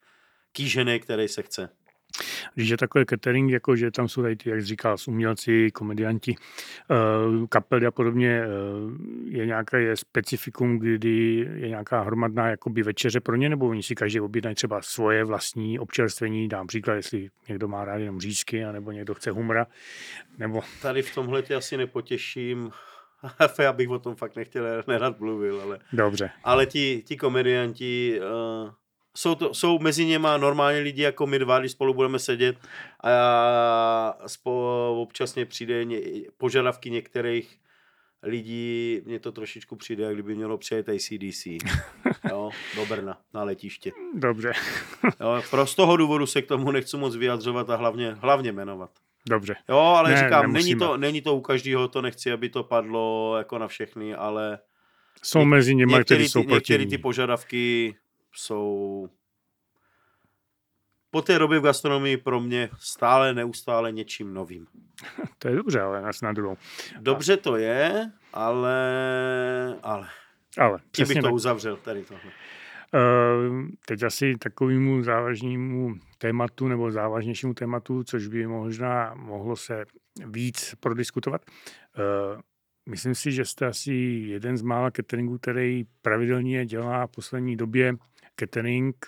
kýžený, 0.51 0.99
který 0.99 1.28
se 1.28 1.41
chce. 1.41 1.69
Když 2.56 2.69
je 2.69 2.78
takový 2.78 3.06
catering, 3.06 3.52
jako 3.52 3.76
že 3.76 3.91
tam 3.91 4.08
jsou 4.08 4.21
tady 4.21 4.36
ty, 4.36 4.49
jak 4.49 4.65
říkal, 4.65 4.97
umělci, 5.08 5.71
komedianti, 5.71 6.36
eh, 6.91 6.95
kapely 7.49 7.86
a 7.86 7.91
podobně, 7.91 8.43
eh, 8.43 8.47
je 9.26 9.45
nějaké 9.45 9.82
je 9.82 9.97
specifikum, 9.97 10.80
kdy 10.80 11.47
je 11.56 11.69
nějaká 11.69 12.02
hromadná 12.02 12.49
jakoby 12.49 12.84
večeře 12.84 13.19
pro 13.19 13.36
ně, 13.36 13.49
nebo 13.49 13.67
oni 13.67 13.84
si 13.84 13.95
každý 13.95 14.19
objednají 14.19 14.56
třeba 14.56 14.82
svoje 14.82 15.23
vlastní 15.23 15.80
občerstvení, 15.80 16.47
dám 16.47 16.67
příklad, 16.67 16.95
jestli 16.95 17.30
někdo 17.49 17.67
má 17.67 17.86
rád 17.86 17.97
jenom 17.97 18.19
řízky, 18.19 18.63
nebo 18.71 18.91
někdo 18.91 19.13
chce 19.13 19.32
humra, 19.32 19.67
nebo... 20.38 20.62
Tady 20.82 21.02
v 21.02 21.15
tomhle 21.15 21.41
tě 21.41 21.56
asi 21.56 21.78
nepotěším, 21.78 22.71
já 23.60 23.73
bych 23.73 23.89
o 23.89 23.99
tom 23.99 24.15
fakt 24.15 24.36
nechtěl, 24.36 24.84
nerad 24.88 25.19
mluvil, 25.19 25.62
ale... 25.62 25.80
Dobře. 25.93 26.30
Ale 26.43 26.65
ti, 26.65 27.04
ti 27.06 27.17
komedianti, 27.17 28.19
uh, 28.19 28.69
jsou, 29.17 29.36
to, 29.36 29.54
jsou 29.54 29.80
mezi 29.80 30.06
něma 30.06 30.38
normální 30.38 30.80
lidi 30.80 31.02
jako 31.02 31.28
my 31.28 31.39
dva, 31.39 31.60
když 31.60 31.71
spolu 31.71 31.93
budeme 31.93 32.19
sedět 32.19 32.58
a 32.99 33.10
já 33.10 34.15
spo, 34.28 34.95
občas 35.02 35.36
mě 35.36 35.45
přijde 35.45 35.86
ně, 35.86 35.99
požadavky 36.38 36.89
některých 36.89 37.58
lidí, 38.23 39.02
mně 39.06 39.19
to 39.19 39.32
trošičku 39.32 39.76
přijde, 39.76 40.04
jak 40.04 40.13
kdyby 40.13 40.36
mělo 40.36 40.58
přijet 40.58 40.89
ACDC 40.89 41.45
jo, 42.30 42.49
do 42.76 42.86
Brna 42.86 43.17
na 43.34 43.43
letiště. 43.43 43.91
Dobře. 44.13 44.52
jo, 45.21 45.41
pro 45.49 45.67
z 45.67 45.76
toho 45.76 45.97
důvodu 45.97 46.26
se 46.26 46.41
k 46.41 46.47
tomu 46.47 46.71
nechci 46.71 46.97
moc 46.97 47.15
vyjadřovat 47.15 47.69
a 47.69 47.76
hlavně, 47.76 48.15
hlavně 48.19 48.52
jmenovat. 48.52 48.91
Dobře. 49.30 49.56
Jo, 49.69 49.78
ale 49.78 50.12
ne, 50.12 50.17
říkám, 50.17 50.54
není 50.54 50.76
to, 50.76 50.97
není 50.97 51.21
to 51.21 51.36
u 51.36 51.41
každého, 51.41 51.88
to 51.88 52.02
nechci, 52.02 52.32
aby 52.32 52.49
to 52.49 52.63
padlo 52.63 53.36
jako 53.38 53.60
na 53.60 53.67
všechny, 53.67 54.15
ale 54.15 54.60
jsou 55.23 55.45
mezi 55.45 55.76
nimi, 55.76 56.04
kteří 56.04 56.30
jsou 56.30 56.43
proti 56.43 56.56
Některé 56.56 56.86
ty 56.86 56.97
požadavky 56.97 57.95
jsou 58.36 59.10
po 61.13 61.22
té 61.22 61.39
době 61.39 61.60
v 61.60 61.63
gastronomii 61.63 62.17
pro 62.17 62.39
mě 62.39 62.69
stále, 62.80 63.34
neustále 63.34 63.91
něčím 63.91 64.34
novým. 64.34 64.67
To 65.39 65.48
je 65.48 65.56
dobře, 65.56 65.82
ale 65.82 66.02
nás 66.02 66.22
na 66.22 66.34
druhou. 66.34 66.58
Dobře 67.00 67.38
to 67.38 67.58
je, 67.58 68.12
ale... 68.34 68.76
Ale. 69.84 70.08
Ale, 70.58 70.80
Tím 70.91 71.08
bych 71.08 71.17
to 71.17 71.24
tak. 71.24 71.34
uzavřel, 71.34 71.78
tady 71.78 72.04
tohle. 72.04 72.32
Uh, 72.93 73.67
teď 73.86 74.04
asi 74.04 74.38
takovému 74.38 75.04
závažnému 75.04 75.96
tématu 76.17 76.67
nebo 76.67 76.91
závažnějšímu 76.91 77.54
tématu, 77.54 78.04
což 78.04 78.28
by 78.28 78.48
možná 78.48 79.13
mohlo 79.15 79.56
se 79.56 79.86
víc 80.26 80.76
prodiskutovat. 80.80 81.41
Uh, 81.98 82.41
myslím 82.89 83.15
si, 83.15 83.32
že 83.32 83.46
jste 83.46 83.65
asi 83.65 83.93
jeden 84.28 84.58
z 84.58 84.62
mála 84.62 84.91
cateringů, 84.91 85.38
který 85.38 85.84
pravidelně 86.02 86.65
dělá 86.65 87.08
v 87.08 87.12
poslední 87.12 87.58
době 87.58 87.93
catering 88.39 89.06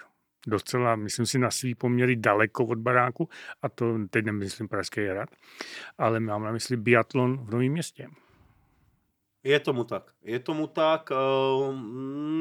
docela, 0.47 0.95
myslím 0.95 1.25
si, 1.25 1.39
na 1.39 1.51
svý 1.51 1.75
poměry 1.75 2.15
daleko 2.15 2.65
od 2.65 2.77
baráku, 2.77 3.29
a 3.61 3.69
to 3.69 3.97
teď 4.09 4.25
nemyslím 4.25 4.67
Pražský 4.67 5.05
hrad, 5.05 5.29
ale 5.97 6.19
mám 6.19 6.43
na 6.43 6.51
mysli 6.51 6.77
biatlon 6.77 7.37
v 7.37 7.51
Novém 7.51 7.71
městě. 7.71 8.07
Je 9.43 9.59
tomu 9.59 9.83
tak. 9.83 10.11
Je 10.23 10.39
tomu 10.39 10.67
tak. 10.67 11.09
Uh, 11.11 11.75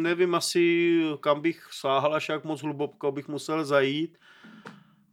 nevím 0.02 0.34
asi, 0.34 1.00
kam 1.20 1.40
bych 1.40 1.68
sáhal, 1.72 2.14
až 2.14 2.28
jak 2.28 2.44
moc 2.44 2.62
hluboko 2.62 3.12
bych 3.12 3.28
musel 3.28 3.64
zajít. 3.64 4.18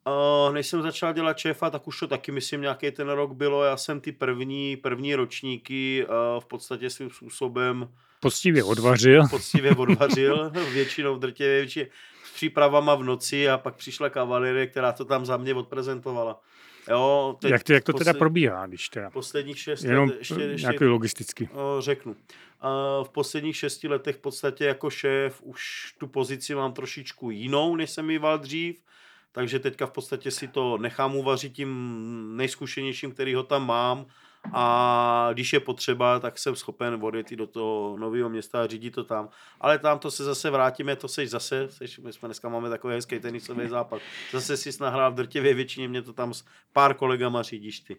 Uh, 0.07 0.53
než 0.53 0.67
jsem 0.67 0.81
začal 0.81 1.13
dělat 1.13 1.37
šéfa, 1.37 1.69
tak 1.69 1.87
už 1.87 1.99
to 1.99 2.07
taky, 2.07 2.31
myslím, 2.31 2.61
nějaký 2.61 2.91
ten 2.91 3.09
rok 3.09 3.33
bylo. 3.33 3.63
Já 3.63 3.77
jsem 3.77 4.01
ty 4.01 4.11
první, 4.11 4.77
první 4.77 5.15
ročníky 5.15 6.05
uh, 6.05 6.39
v 6.39 6.45
podstatě 6.45 6.89
svým 6.89 7.09
způsobem 7.09 7.89
Poctivě 8.21 8.63
odvařil. 8.63 9.27
Poctivě 9.29 9.75
odvařil, 9.75 10.51
většinou 10.73 11.17
drtě 11.17 11.47
většině 11.47 11.87
s 12.23 12.33
přípravama 12.33 12.95
v 12.95 13.03
noci 13.03 13.49
a 13.49 13.57
pak 13.57 13.75
přišla 13.75 14.09
kavalerie, 14.09 14.67
která 14.67 14.91
to 14.91 15.05
tam 15.05 15.25
za 15.25 15.37
mě 15.37 15.53
odprezentovala. 15.53 16.41
Jo, 16.89 17.37
teď 17.41 17.51
jak, 17.51 17.63
to, 17.63 17.73
jak 17.73 17.83
to 17.83 17.91
posled... 17.91 18.05
teda 18.05 18.19
probíhá, 18.19 18.67
když 18.67 18.89
teda? 18.89 19.09
Posledních 19.09 19.59
šest 19.59 19.83
Jenom 19.83 20.09
let, 20.09 20.17
ještě, 20.19 20.33
ještě, 20.41 20.61
nějaký 20.61 20.85
logisticky. 20.85 21.49
O, 21.53 21.81
řeknu. 21.81 22.15
A 22.61 22.69
v 23.03 23.09
posledních 23.09 23.55
šesti 23.55 23.87
letech 23.87 24.15
v 24.15 24.19
podstatě 24.19 24.65
jako 24.65 24.89
šéf 24.89 25.41
už 25.41 25.93
tu 25.97 26.07
pozici 26.07 26.55
mám 26.55 26.73
trošičku 26.73 27.31
jinou, 27.31 27.75
než 27.75 27.91
jsem 27.91 28.05
mýval 28.05 28.37
dřív, 28.37 28.83
takže 29.31 29.59
teďka 29.59 29.85
v 29.85 29.91
podstatě 29.91 30.31
si 30.31 30.47
to 30.47 30.77
nechám 30.77 31.15
uvařit 31.15 31.53
tím 31.53 32.33
nejzkušenějším, 32.37 33.11
který 33.11 33.33
ho 33.33 33.43
tam 33.43 33.67
mám 33.67 34.05
a 34.53 35.29
když 35.33 35.53
je 35.53 35.59
potřeba, 35.59 36.19
tak 36.19 36.39
jsem 36.39 36.55
schopen 36.55 36.99
odjet 37.01 37.31
i 37.31 37.35
do 37.35 37.47
toho 37.47 37.97
nového 37.99 38.29
města 38.29 38.61
a 38.61 38.67
řídit 38.67 38.91
to 38.91 39.03
tam. 39.03 39.29
Ale 39.61 39.79
tam 39.79 39.99
to 39.99 40.11
se 40.11 40.23
zase 40.23 40.49
vrátíme, 40.49 40.95
to 40.95 41.07
seš 41.07 41.29
zase, 41.29 41.67
seš, 41.69 41.99
my 41.99 42.13
jsme 42.13 42.27
dneska 42.27 42.49
máme 42.49 42.69
takový 42.69 42.93
hezký 42.93 43.19
tenisový 43.19 43.67
západ, 43.67 44.01
zase 44.31 44.57
si 44.57 44.69
nahrál 44.81 45.11
v 45.11 45.15
drtivě 45.15 45.53
většině, 45.53 45.87
mě 45.87 46.01
to 46.01 46.13
tam 46.13 46.33
s 46.33 46.45
pár 46.73 46.93
kolegama 46.93 47.41
řídíš 47.41 47.79
ty. 47.79 47.97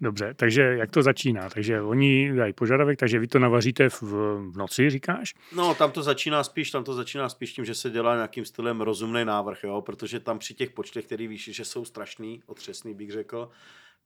Dobře, 0.00 0.34
takže 0.34 0.62
jak 0.62 0.90
to 0.90 1.02
začíná? 1.02 1.50
Takže 1.50 1.82
oni 1.82 2.32
dají 2.32 2.52
požadavek, 2.52 2.98
takže 2.98 3.18
vy 3.18 3.26
to 3.26 3.38
navaříte 3.38 3.88
v, 3.88 4.02
v 4.02 4.56
noci, 4.56 4.90
říkáš? 4.90 5.34
No, 5.56 5.74
tam 5.74 5.90
to 5.90 6.02
začíná 6.02 6.44
spíš, 6.44 6.70
tam 6.70 6.84
to 6.84 6.94
začíná 6.94 7.28
spíš 7.28 7.52
tím, 7.52 7.64
že 7.64 7.74
se 7.74 7.90
dělá 7.90 8.14
nějakým 8.14 8.44
stylem 8.44 8.80
rozumný 8.80 9.24
návrh, 9.24 9.64
jo? 9.64 9.82
protože 9.82 10.20
tam 10.20 10.38
při 10.38 10.54
těch 10.54 10.70
počtech, 10.70 11.04
který 11.04 11.28
víš, 11.28 11.50
že 11.52 11.64
jsou 11.64 11.84
strašný, 11.84 12.42
otřesný 12.46 12.94
bych 12.94 13.10
řekl, 13.10 13.50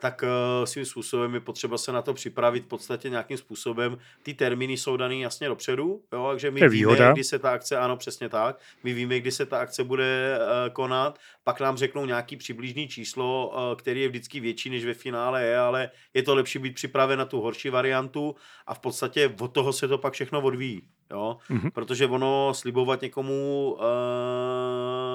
tak 0.01 0.23
uh, 0.23 0.65
svým 0.65 0.85
způsobem 0.85 1.35
je 1.35 1.41
potřeba 1.41 1.79
se 1.79 1.93
na 1.93 2.03
to 2.03 2.15
připravit 2.15 2.65
v 2.65 2.67
podstatě 2.67 3.11
nějakým 3.11 3.37
způsobem. 3.37 3.99
Ty 4.23 4.35
termíny 4.35 4.77
jsou 4.77 4.97
daný 4.97 5.21
jasně 5.21 5.49
dopředu, 5.49 6.03
jo, 6.13 6.29
takže 6.31 6.51
my 6.51 6.69
víme, 6.69 7.13
kdy 7.13 7.25
se 7.25 7.39
ta 7.39 7.51
akce, 7.51 7.77
ano, 7.77 7.97
přesně 7.97 8.29
tak, 8.29 8.61
my 8.85 8.93
víme, 8.93 9.21
kdy 9.21 9.31
se 9.31 9.47
ta 9.47 9.59
akce 9.59 9.85
bude 9.85 10.39
uh, 10.39 10.75
konat, 10.75 11.19
pak 11.45 11.61
nám 11.61 11.77
řeknou 11.77 12.07
nějaký 12.07 12.37
přibližný 12.37 12.89
číslo, 12.89 13.49
uh, 13.49 13.77
který 13.77 14.01
je 14.01 14.09
vždycky 14.09 14.41
větší, 14.41 14.71
než 14.71 14.85
ve 14.85 14.95
finále 14.95 15.43
je, 15.45 15.59
ale 15.59 15.91
je 16.15 16.23
to 16.23 16.35
lepší 16.35 16.59
být 16.59 16.75
připraven 16.75 17.19
na 17.19 17.25
tu 17.25 17.41
horší 17.41 17.71
variantu 17.71 18.35
a 18.67 18.75
v 18.75 18.79
podstatě 18.79 19.35
od 19.41 19.49
toho 19.49 19.73
se 19.73 19.89
to 19.89 19.99
pak 19.99 20.13
všechno 20.13 20.41
odvíjí. 20.41 20.83
Jo? 21.11 21.37
Mm-hmm. 21.51 21.71
Protože 21.71 22.07
ono 22.07 22.53
slibovat 22.55 23.03
někomu 23.03 23.73
uh, 23.73 23.81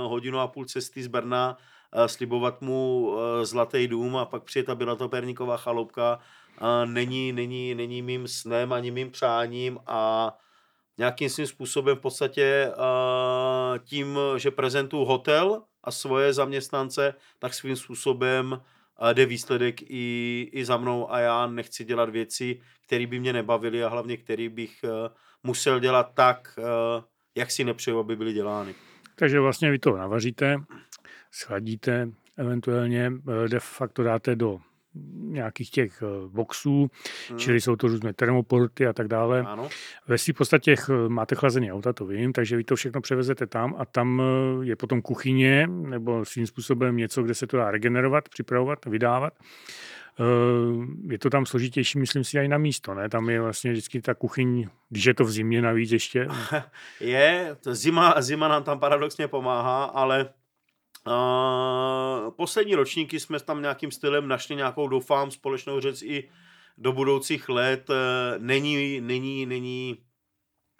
hodinu 0.09 0.39
a 0.39 0.47
půl 0.47 0.65
cesty 0.65 1.03
z 1.03 1.07
Brna 1.07 1.57
slibovat 2.05 2.61
mu 2.61 3.11
eh, 3.17 3.45
zlatý 3.45 3.87
dům 3.87 4.17
a 4.17 4.25
pak 4.25 4.43
přijet 4.43 4.69
a 4.69 4.75
byla 4.75 4.95
to 4.95 5.09
perníková 5.09 5.57
chaloupka, 5.57 6.19
není, 6.85 7.33
není, 7.33 7.75
není 7.75 8.01
mým 8.01 8.27
snem 8.27 8.73
ani 8.73 8.91
mým 8.91 9.11
přáním 9.11 9.79
a 9.87 10.33
nějakým 10.97 11.29
svým 11.29 11.47
způsobem 11.47 11.97
v 11.97 11.99
podstatě 11.99 12.71
tím, 13.83 14.19
že 14.37 14.51
prezentuju 14.51 15.05
hotel 15.05 15.61
a 15.83 15.91
svoje 15.91 16.33
zaměstnance, 16.33 17.13
tak 17.39 17.53
svým 17.53 17.75
způsobem 17.75 18.61
jde 19.13 19.25
výsledek 19.25 19.81
i, 19.81 20.49
i 20.53 20.65
za 20.65 20.77
mnou 20.77 21.11
a 21.11 21.19
já 21.19 21.47
nechci 21.47 21.85
dělat 21.85 22.09
věci, 22.09 22.61
které 22.85 23.07
by 23.07 23.19
mě 23.19 23.33
nebavily 23.33 23.83
a 23.83 23.89
hlavně 23.89 24.17
které 24.17 24.49
bych 24.49 24.85
musel 25.43 25.79
dělat 25.79 26.11
tak, 26.13 26.59
jak 27.35 27.51
si 27.51 27.63
nepřeju, 27.63 27.99
aby 27.99 28.15
byly 28.15 28.33
dělány. 28.33 28.75
Takže 29.15 29.39
vlastně 29.39 29.71
vy 29.71 29.79
to 29.79 29.97
navaříte, 29.97 30.55
schladíte, 31.31 32.09
eventuálně 32.37 33.11
eh, 33.45 33.49
de 33.49 33.59
facto 33.59 34.03
dáte 34.03 34.35
do 34.35 34.59
nějakých 35.13 35.71
těch 35.71 36.03
eh, 36.03 36.27
boxů, 36.27 36.91
hmm. 37.29 37.39
čili 37.39 37.61
jsou 37.61 37.75
to 37.75 37.87
různé 37.87 38.13
termoporty 38.13 38.87
a 38.87 38.93
tak 38.93 39.07
dále. 39.07 39.41
Ano. 39.47 39.69
Ve 40.07 40.17
svých 40.17 40.35
podstatě 40.35 40.75
máte 41.07 41.35
chlazené 41.35 41.73
auta, 41.73 41.93
to 41.93 42.05
vím, 42.05 42.33
takže 42.33 42.57
vy 42.57 42.63
to 42.63 42.75
všechno 42.75 43.01
převezete 43.01 43.47
tam 43.47 43.75
a 43.77 43.85
tam 43.85 44.21
eh, 44.21 44.65
je 44.65 44.75
potom 44.75 45.01
kuchyně 45.01 45.67
nebo 45.67 46.25
svým 46.25 46.47
způsobem 46.47 46.97
něco, 46.97 47.23
kde 47.23 47.33
se 47.33 47.47
to 47.47 47.57
dá 47.57 47.71
regenerovat, 47.71 48.29
připravovat, 48.29 48.85
vydávat. 48.85 49.33
Je 51.09 51.19
to 51.19 51.29
tam 51.29 51.45
složitější, 51.45 51.99
myslím 51.99 52.23
si, 52.23 52.39
i 52.39 52.47
na 52.47 52.57
místo, 52.57 52.93
ne? 52.93 53.09
Tam 53.09 53.29
je 53.29 53.41
vlastně 53.41 53.71
vždycky 53.71 54.01
ta 54.01 54.13
kuchyň, 54.13 54.67
když 54.89 55.05
je 55.05 55.13
to 55.13 55.23
v 55.25 55.31
zimě 55.31 55.61
navíc 55.61 55.91
ještě. 55.91 56.27
Je, 56.99 57.55
to 57.61 57.75
zima, 57.75 58.21
zima 58.21 58.47
nám 58.47 58.63
tam 58.63 58.79
paradoxně 58.79 59.27
pomáhá, 59.27 59.83
ale 59.83 60.29
Uh, 61.07 62.31
poslední 62.31 62.75
ročníky 62.75 63.19
jsme 63.19 63.39
tam 63.39 63.61
nějakým 63.61 63.91
stylem 63.91 64.27
našli 64.27 64.55
nějakou, 64.55 64.87
doufám, 64.87 65.31
společnou 65.31 65.79
řec 65.79 66.01
i 66.01 66.29
do 66.77 66.91
budoucích 66.91 67.49
let. 67.49 67.89
Uh, 67.89 67.95
není, 68.37 69.01
není, 69.01 69.45
není, 69.45 69.97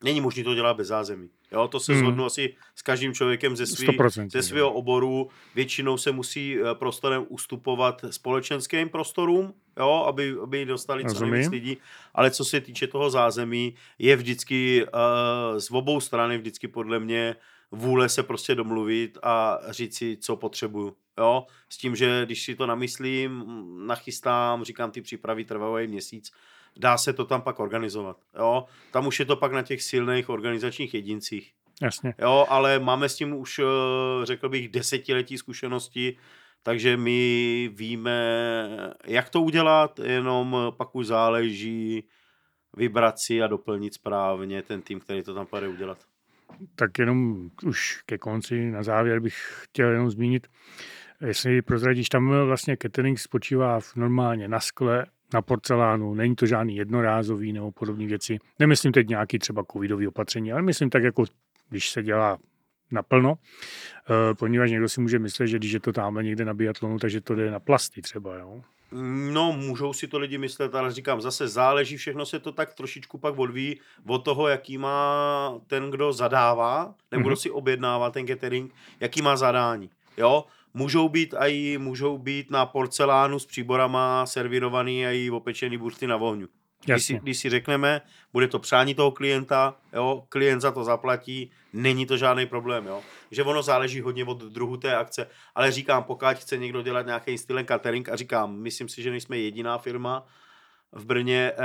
není 0.04 0.22
možné 0.22 0.44
to 0.44 0.56
dělat 0.56 0.78
bez 0.78 0.88
zázemí. 0.88 1.30
Jo, 1.52 1.68
to 1.68 1.80
se 1.80 1.94
hmm. 1.94 2.02
zhodnu 2.02 2.26
asi 2.26 2.56
s 2.76 2.82
každým 2.82 3.13
člověkem 3.13 3.56
ze, 3.56 3.66
svý, 3.66 3.88
ze 4.28 4.44
svého 4.44 4.74
oboru. 4.74 5.30
Většinou 5.56 5.98
se 5.98 6.12
musí 6.12 6.58
eh, 6.60 6.76
prostorem 6.76 7.26
ustupovat 7.30 8.06
společenským 8.10 8.90
prostorům, 8.90 9.54
jo, 9.80 10.06
aby, 10.08 10.36
aby 10.44 10.66
dostali 10.66 11.06
co 11.06 11.26
nejvíc 11.26 11.52
lidí. 11.52 11.78
Ale 12.13 12.32
co 12.32 12.46
se 12.46 12.62
týče 12.62 12.88
toho 12.88 13.10
zázemí, 13.10 13.76
je 14.00 14.16
vždycky 14.16 14.86
uh, 14.86 15.58
z 15.58 15.72
obou 15.72 16.00
strany 16.00 16.38
vždycky 16.38 16.68
podle 16.68 17.00
mě 17.00 17.36
uh, 17.36 17.57
vůle 17.71 18.10
se 18.10 18.23
prostě 18.23 18.56
domluvit 18.56 19.17
a 19.23 19.60
říct 19.69 19.97
si, 19.97 20.17
co 20.17 20.36
potřebuju. 20.36 20.95
Jo? 21.17 21.45
S 21.69 21.77
tím, 21.77 21.95
že 21.95 22.25
když 22.25 22.43
si 22.43 22.56
to 22.56 22.65
namyslím, 22.65 23.43
nachystám, 23.88 24.63
říkám, 24.63 24.91
ty 24.91 25.01
přípravy 25.01 25.45
trvají 25.45 25.88
měsíc, 25.88 26.32
dá 26.77 26.97
se 26.97 27.13
to 27.13 27.25
tam 27.25 27.41
pak 27.41 27.60
organizovat. 27.60 28.17
Jo? 28.38 28.65
Tam 28.91 29.08
už 29.08 29.19
je 29.19 29.25
to 29.25 29.36
pak 29.36 29.51
na 29.51 29.62
těch 29.62 29.84
silných 29.84 30.30
organizačních 30.30 30.93
jedincích. 30.93 31.53
Jasně. 31.82 32.13
Jo, 32.19 32.45
ale 32.49 32.80
máme 32.80 33.10
s 33.10 33.15
tím 33.15 33.34
už, 33.34 33.60
eh, 33.60 33.63
řekl 34.25 34.49
bych, 34.49 34.69
desetiletí 34.69 35.38
zkušenosti, 35.38 36.17
takže 36.63 36.97
my 36.97 37.69
víme, 37.73 38.19
jak 39.06 39.30
to 39.30 39.41
udělat, 39.41 39.99
jenom 39.99 40.58
pak 40.77 40.95
už 40.95 41.08
záleží 41.08 42.08
vybrat 42.77 43.19
si 43.19 43.41
a 43.43 43.47
doplnit 43.47 43.93
správně 43.93 44.62
ten 44.62 44.82
tým, 44.82 44.99
který 44.99 45.23
to 45.23 45.34
tam 45.34 45.45
půjde 45.45 45.67
udělat 45.67 45.97
tak 46.75 46.99
jenom 46.99 47.49
už 47.63 48.01
ke 48.05 48.17
konci, 48.17 48.71
na 48.71 48.83
závěr 48.83 49.19
bych 49.19 49.36
chtěl 49.63 49.91
jenom 49.91 50.10
zmínit, 50.10 50.47
jestli 51.25 51.62
prozradíš, 51.62 52.10
tam 52.10 52.45
vlastně 52.45 52.77
catering 52.81 53.19
spočívá 53.19 53.79
v 53.79 53.95
normálně 53.95 54.47
na 54.47 54.60
skle, 54.60 55.05
na 55.33 55.41
porcelánu, 55.41 56.13
není 56.13 56.36
to 56.36 56.45
žádný 56.45 56.75
jednorázový 56.75 57.53
nebo 57.53 57.71
podobné 57.71 58.05
věci. 58.05 58.38
Nemyslím 58.60 58.91
teď 58.91 59.07
nějaký 59.07 59.39
třeba 59.39 59.63
covidový 59.71 60.07
opatření, 60.07 60.51
ale 60.51 60.62
myslím 60.62 60.89
tak 60.89 61.03
jako, 61.03 61.23
když 61.69 61.89
se 61.89 62.03
dělá 62.03 62.38
naplno, 62.91 63.36
eh, 63.36 64.33
poněvadž 64.33 64.71
někdo 64.71 64.89
si 64.89 65.01
může 65.01 65.19
myslet, 65.19 65.47
že 65.47 65.57
když 65.57 65.71
je 65.71 65.79
to 65.79 65.93
tamhle 65.93 66.23
někde 66.23 66.45
na 66.45 66.53
biatlonu, 66.53 66.99
takže 66.99 67.21
to 67.21 67.36
jde 67.36 67.51
na 67.51 67.60
plasty 67.60 68.01
třeba, 68.01 68.38
jo. 68.38 68.62
No, 68.91 69.52
můžou 69.52 69.93
si 69.93 70.08
to 70.08 70.19
lidi 70.19 70.38
myslet, 70.38 70.76
ale 70.76 70.91
říkám, 70.91 71.21
zase 71.21 71.47
záleží, 71.47 71.97
všechno 71.97 72.26
se 72.26 72.39
to 72.39 72.52
tak 72.52 72.73
trošičku 72.73 73.17
pak 73.17 73.39
odvíjí 73.39 73.80
od 74.06 74.17
toho, 74.17 74.47
jaký 74.47 74.78
má 74.78 75.60
ten, 75.67 75.91
kdo 75.91 76.13
zadává, 76.13 76.95
nebo 77.12 77.21
mm-hmm. 77.23 77.28
kdo 77.28 77.36
si 77.36 77.52
objednává 77.52 78.12
ten 78.12 78.28
catering, 78.28 78.73
jaký 79.00 79.21
má 79.21 79.38
zadání. 79.38 79.89
Jo, 80.17 80.45
můžou 80.73 81.10
být 81.10 81.34
i 81.39 81.78
můžou 81.78 82.17
být 82.17 82.52
na 82.52 82.65
porcelánu 82.65 83.39
s 83.39 83.45
příborama 83.45 84.26
servírovaný 84.26 85.06
a 85.06 85.12
i 85.12 85.30
opečený 85.30 85.78
bursty 85.78 86.08
na 86.08 86.17
vohňu. 86.17 86.47
Když 86.86 87.06
si, 87.06 87.20
když 87.20 87.38
si 87.38 87.50
řekneme, 87.50 88.02
bude 88.34 88.48
to 88.48 88.60
přání 88.60 88.96
toho 88.96 89.12
klienta, 89.12 89.76
jo, 89.94 90.24
klient 90.30 90.62
za 90.62 90.72
to 90.72 90.84
zaplatí, 90.84 91.52
není 91.74 92.06
to 92.06 92.18
žádný 92.18 92.46
problém, 92.46 92.86
jo. 92.86 93.02
Že 93.32 93.44
ono 93.44 93.63
záleží 93.63 94.02
hodně 94.02 94.26
od 94.26 94.44
druhu 94.44 94.78
té 94.78 94.96
akce, 94.96 95.28
ale 95.56 95.72
říkám, 95.72 96.04
pokud 96.04 96.28
chce 96.34 96.58
někdo 96.58 96.82
dělat 96.82 97.06
nějaký 97.06 97.38
styl 97.38 97.63
catering 97.63 98.10
a 98.10 98.16
říkám, 98.16 98.56
myslím 98.56 98.90
si, 98.90 99.02
že 99.02 99.12
nejsme 99.12 99.38
jediná 99.38 99.78
firma 99.78 100.28
v 100.92 101.06
Brně, 101.06 101.52
e, 101.52 101.63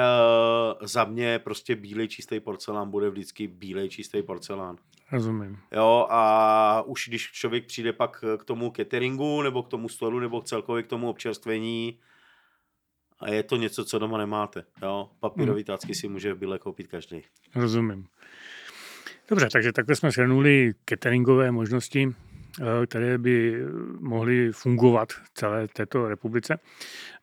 za 0.87 1.05
mě 1.05 1.39
prostě 1.39 1.77
bílej 1.77 2.09
čistý 2.09 2.41
porcelán 2.41 2.91
bude 2.91 3.11
vždycky 3.11 3.47
bílej 3.47 3.89
čistý 3.89 4.23
porcelán. 4.23 4.77
Rozumím. 5.13 5.59
Jo, 5.73 6.07
a 6.11 6.83
už 6.87 7.09
když 7.09 7.31
člověk 7.33 7.67
přijde 7.67 7.93
pak 7.93 8.25
k 8.39 8.45
tomu 8.45 8.73
cateringu, 8.77 9.43
nebo 9.43 9.63
k 9.63 9.69
tomu 9.69 9.89
stolu, 9.89 10.21
nebo 10.21 10.41
celkově 10.41 10.83
k 10.83 10.87
tomu 10.87 11.11
občerstvení, 11.11 11.99
a 13.23 13.31
je 13.31 13.43
to 13.43 13.57
něco, 13.57 13.85
co 13.85 13.99
doma 13.99 14.19
nemáte. 14.19 14.65
Jo? 14.83 15.11
Papírový 15.21 15.61
hmm. 15.61 15.65
tácky 15.65 15.95
si 15.95 16.09
může 16.09 16.35
v 16.35 16.39
byle 16.39 16.59
koupit 16.59 16.87
každý. 16.87 17.23
Rozumím. 17.55 18.07
Dobře, 19.29 19.49
takže 19.53 19.73
takhle 19.73 19.97
jsme 19.97 20.11
shrnuli 20.11 20.73
cateringové 20.85 21.51
možnosti, 21.51 22.09
eh, 22.61 22.87
které 22.87 23.19
by 23.19 23.65
mohly 24.01 24.53
fungovat 24.53 25.13
v 25.13 25.31
celé 25.35 25.69
této 25.69 26.09
republice. 26.09 26.59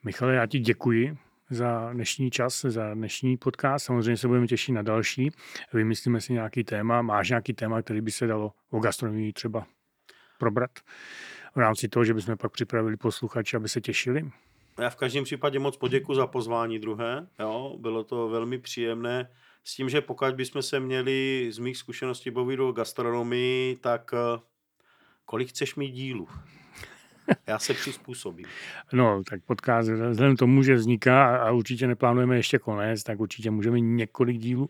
Michale, 0.03 0.35
já 0.35 0.45
ti 0.45 0.59
děkuji 0.59 1.17
za 1.49 1.93
dnešní 1.93 2.31
čas, 2.31 2.65
za 2.69 2.93
dnešní 2.93 3.38
podcast. 3.38 3.85
Samozřejmě 3.85 4.17
se 4.17 4.27
budeme 4.27 4.47
těšit 4.47 4.75
na 4.75 4.81
další. 4.81 5.31
Vymyslíme 5.73 6.21
si 6.21 6.33
nějaký 6.33 6.63
téma. 6.63 7.01
Máš 7.01 7.29
nějaký 7.29 7.53
téma, 7.53 7.81
který 7.81 8.01
by 8.01 8.12
se 8.12 8.27
dalo 8.27 8.53
o 8.69 8.79
gastronomii 8.79 9.33
třeba 9.33 9.67
probrat 10.38 10.71
v 11.55 11.59
rámci 11.59 11.88
toho, 11.88 12.05
že 12.05 12.13
bychom 12.13 12.38
pak 12.38 12.51
připravili 12.51 12.97
posluchače, 12.97 13.57
aby 13.57 13.69
se 13.69 13.81
těšili? 13.81 14.31
Já 14.79 14.89
v 14.89 14.95
každém 14.95 15.23
případě 15.23 15.59
moc 15.59 15.77
poděkuji 15.77 16.15
za 16.15 16.27
pozvání 16.27 16.79
druhé. 16.79 17.27
Jo, 17.39 17.75
bylo 17.79 18.03
to 18.03 18.29
velmi 18.29 18.59
příjemné. 18.59 19.31
S 19.63 19.75
tím, 19.75 19.89
že 19.89 20.01
pokud 20.01 20.35
bychom 20.35 20.61
se 20.61 20.79
měli 20.79 21.47
z 21.51 21.59
mých 21.59 21.77
zkušeností 21.77 22.31
bavit 22.31 22.59
o 22.59 22.71
gastronomii, 22.71 23.75
tak 23.75 24.11
eh, 24.13 24.39
kolik 25.25 25.49
chceš 25.49 25.75
mít 25.75 25.91
dílů? 25.91 26.27
Já 27.47 27.59
se 27.59 27.73
přizpůsobím. 27.73 28.45
No, 28.93 29.21
tak 29.29 29.43
podcast, 29.43 29.89
vzhledem 29.89 30.35
k 30.35 30.39
tomu, 30.39 30.63
že 30.63 30.73
vzniká 30.73 31.37
a 31.37 31.51
určitě 31.51 31.87
neplánujeme 31.87 32.35
ještě 32.35 32.59
konec, 32.59 33.03
tak 33.03 33.19
určitě 33.19 33.51
můžeme 33.51 33.79
několik 33.79 34.37
dílů. 34.37 34.69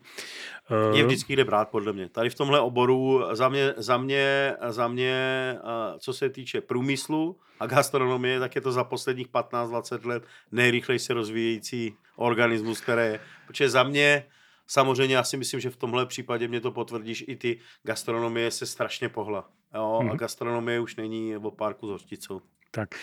Je 0.93 1.05
vždycky 1.05 1.35
jde 1.35 1.45
brát, 1.45 1.69
podle 1.69 1.93
mě. 1.93 2.09
Tady 2.09 2.29
v 2.29 2.35
tomhle 2.35 2.59
oboru 2.59 3.23
za 3.31 3.49
mě, 3.49 3.73
za 3.77 3.97
mě, 3.97 4.55
za 4.67 4.87
mě 4.87 5.55
co 5.99 6.13
se 6.13 6.29
týče 6.29 6.61
průmyslu 6.61 7.39
a 7.59 7.65
gastronomie, 7.65 8.39
tak 8.39 8.55
je 8.55 8.61
to 8.61 8.71
za 8.71 8.83
posledních 8.83 9.29
15-20 9.29 10.07
let 10.07 10.23
nejrychleji 10.51 10.99
se 10.99 11.13
rozvíjející 11.13 11.95
organismus, 12.15 12.81
které 12.81 13.07
je. 13.07 13.19
Protože 13.47 13.69
za 13.69 13.83
mě 13.83 14.25
Samozřejmě 14.71 15.15
já 15.15 15.23
si 15.23 15.37
myslím, 15.37 15.59
že 15.59 15.69
v 15.69 15.77
tomhle 15.77 16.05
případě 16.05 16.47
mě 16.47 16.61
to 16.61 16.71
potvrdíš, 16.71 17.23
i 17.27 17.35
ty 17.35 17.59
gastronomie 17.83 18.51
se 18.51 18.65
strašně 18.65 19.09
pohla. 19.09 19.49
Jo? 19.75 19.97
Hmm. 19.99 20.09
A 20.09 20.13
mhm. 20.13 20.17
gastronomie 20.17 20.79
už 20.79 20.95
není 20.95 21.37
o 21.37 21.51
párku 21.51 21.87
s 21.87 21.89
hořticou. 21.89 22.41
Tak 22.71 22.95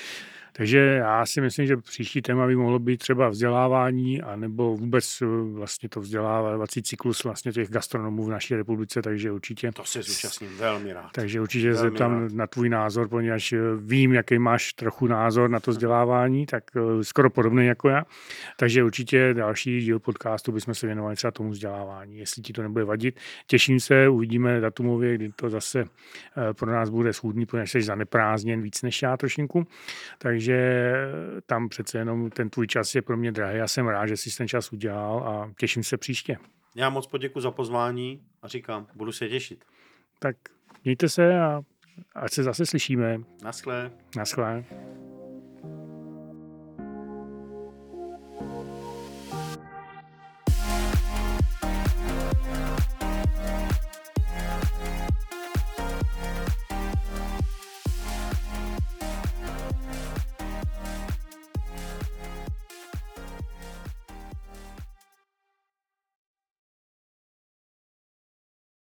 takže 0.56 0.78
já 0.78 1.26
si 1.26 1.40
myslím, 1.40 1.66
že 1.66 1.76
příští 1.76 2.22
téma 2.22 2.46
by 2.46 2.56
mohlo 2.56 2.78
být 2.78 2.96
třeba 2.96 3.28
vzdělávání, 3.28 4.22
anebo 4.22 4.76
vůbec 4.76 5.22
eh, 5.22 5.26
vlastně 5.52 5.88
to 5.88 6.00
vzdělávací 6.00 6.82
cyklus 6.82 7.24
vlastně 7.24 7.52
těch 7.52 7.70
gastronomů 7.70 8.24
v 8.24 8.30
naší 8.30 8.54
republice, 8.54 9.02
takže 9.02 9.32
určitě... 9.32 9.72
To 9.72 9.84
se 9.84 10.02
zúčastním 10.02 10.56
velmi 10.56 10.92
rád. 10.92 11.10
Takže 11.12 11.40
určitě 11.40 11.74
se 11.74 11.90
tam 11.90 12.28
na 12.36 12.46
tvůj 12.46 12.68
názor, 12.68 13.08
poněvadž 13.08 13.52
eh, 13.52 13.58
vím, 13.80 14.12
jaký 14.12 14.38
máš 14.38 14.72
trochu 14.72 15.06
názor 15.06 15.50
na 15.50 15.60
to 15.60 15.70
vzdělávání, 15.70 16.46
tak 16.46 16.64
eh, 16.76 17.04
skoro 17.04 17.30
podobný 17.30 17.66
jako 17.66 17.88
já. 17.88 18.04
Takže 18.58 18.84
určitě 18.84 19.34
další 19.34 19.80
díl 19.80 19.98
podcastu 19.98 20.52
bychom 20.52 20.74
se 20.74 20.86
věnovali 20.86 21.16
třeba 21.16 21.30
tomu 21.30 21.50
vzdělávání, 21.50 22.18
jestli 22.18 22.42
ti 22.42 22.52
to 22.52 22.62
nebude 22.62 22.84
vadit. 22.84 23.20
Těším 23.46 23.80
se, 23.80 24.08
uvidíme 24.08 24.60
datumově, 24.60 25.14
kdy 25.14 25.32
to 25.32 25.50
zase 25.50 25.84
pro 26.52 26.72
nás 26.72 26.90
bude 26.90 27.12
schůdný, 27.12 27.46
protože 27.46 27.66
jsi 27.66 27.82
zaneprázdněn 27.82 28.62
víc 28.62 28.82
než 28.82 29.02
já 29.02 29.16
trošinku. 29.16 29.66
Takže 30.18 30.45
takže 30.46 31.42
tam 31.46 31.68
přece 31.68 31.98
jenom 31.98 32.30
ten 32.30 32.50
tvůj 32.50 32.66
čas 32.66 32.94
je 32.94 33.02
pro 33.02 33.16
mě 33.16 33.32
drahý. 33.32 33.58
Já 33.58 33.68
jsem 33.68 33.86
rád, 33.86 34.06
že 34.06 34.16
jsi 34.16 34.36
ten 34.36 34.48
čas 34.48 34.72
udělal 34.72 35.18
a 35.18 35.52
těším 35.58 35.82
se 35.82 35.96
příště. 35.96 36.36
Já 36.76 36.90
moc 36.90 37.06
poděkuji 37.06 37.40
za 37.40 37.50
pozvání 37.50 38.20
a 38.42 38.48
říkám, 38.48 38.86
budu 38.94 39.12
se 39.12 39.28
těšit. 39.28 39.64
Tak 40.18 40.36
mějte 40.84 41.08
se 41.08 41.40
a 41.40 41.62
ať 42.14 42.32
se 42.32 42.42
zase 42.42 42.66
slyšíme. 42.66 43.18
Naschle. 43.42 43.90
Naschle. 44.16 44.64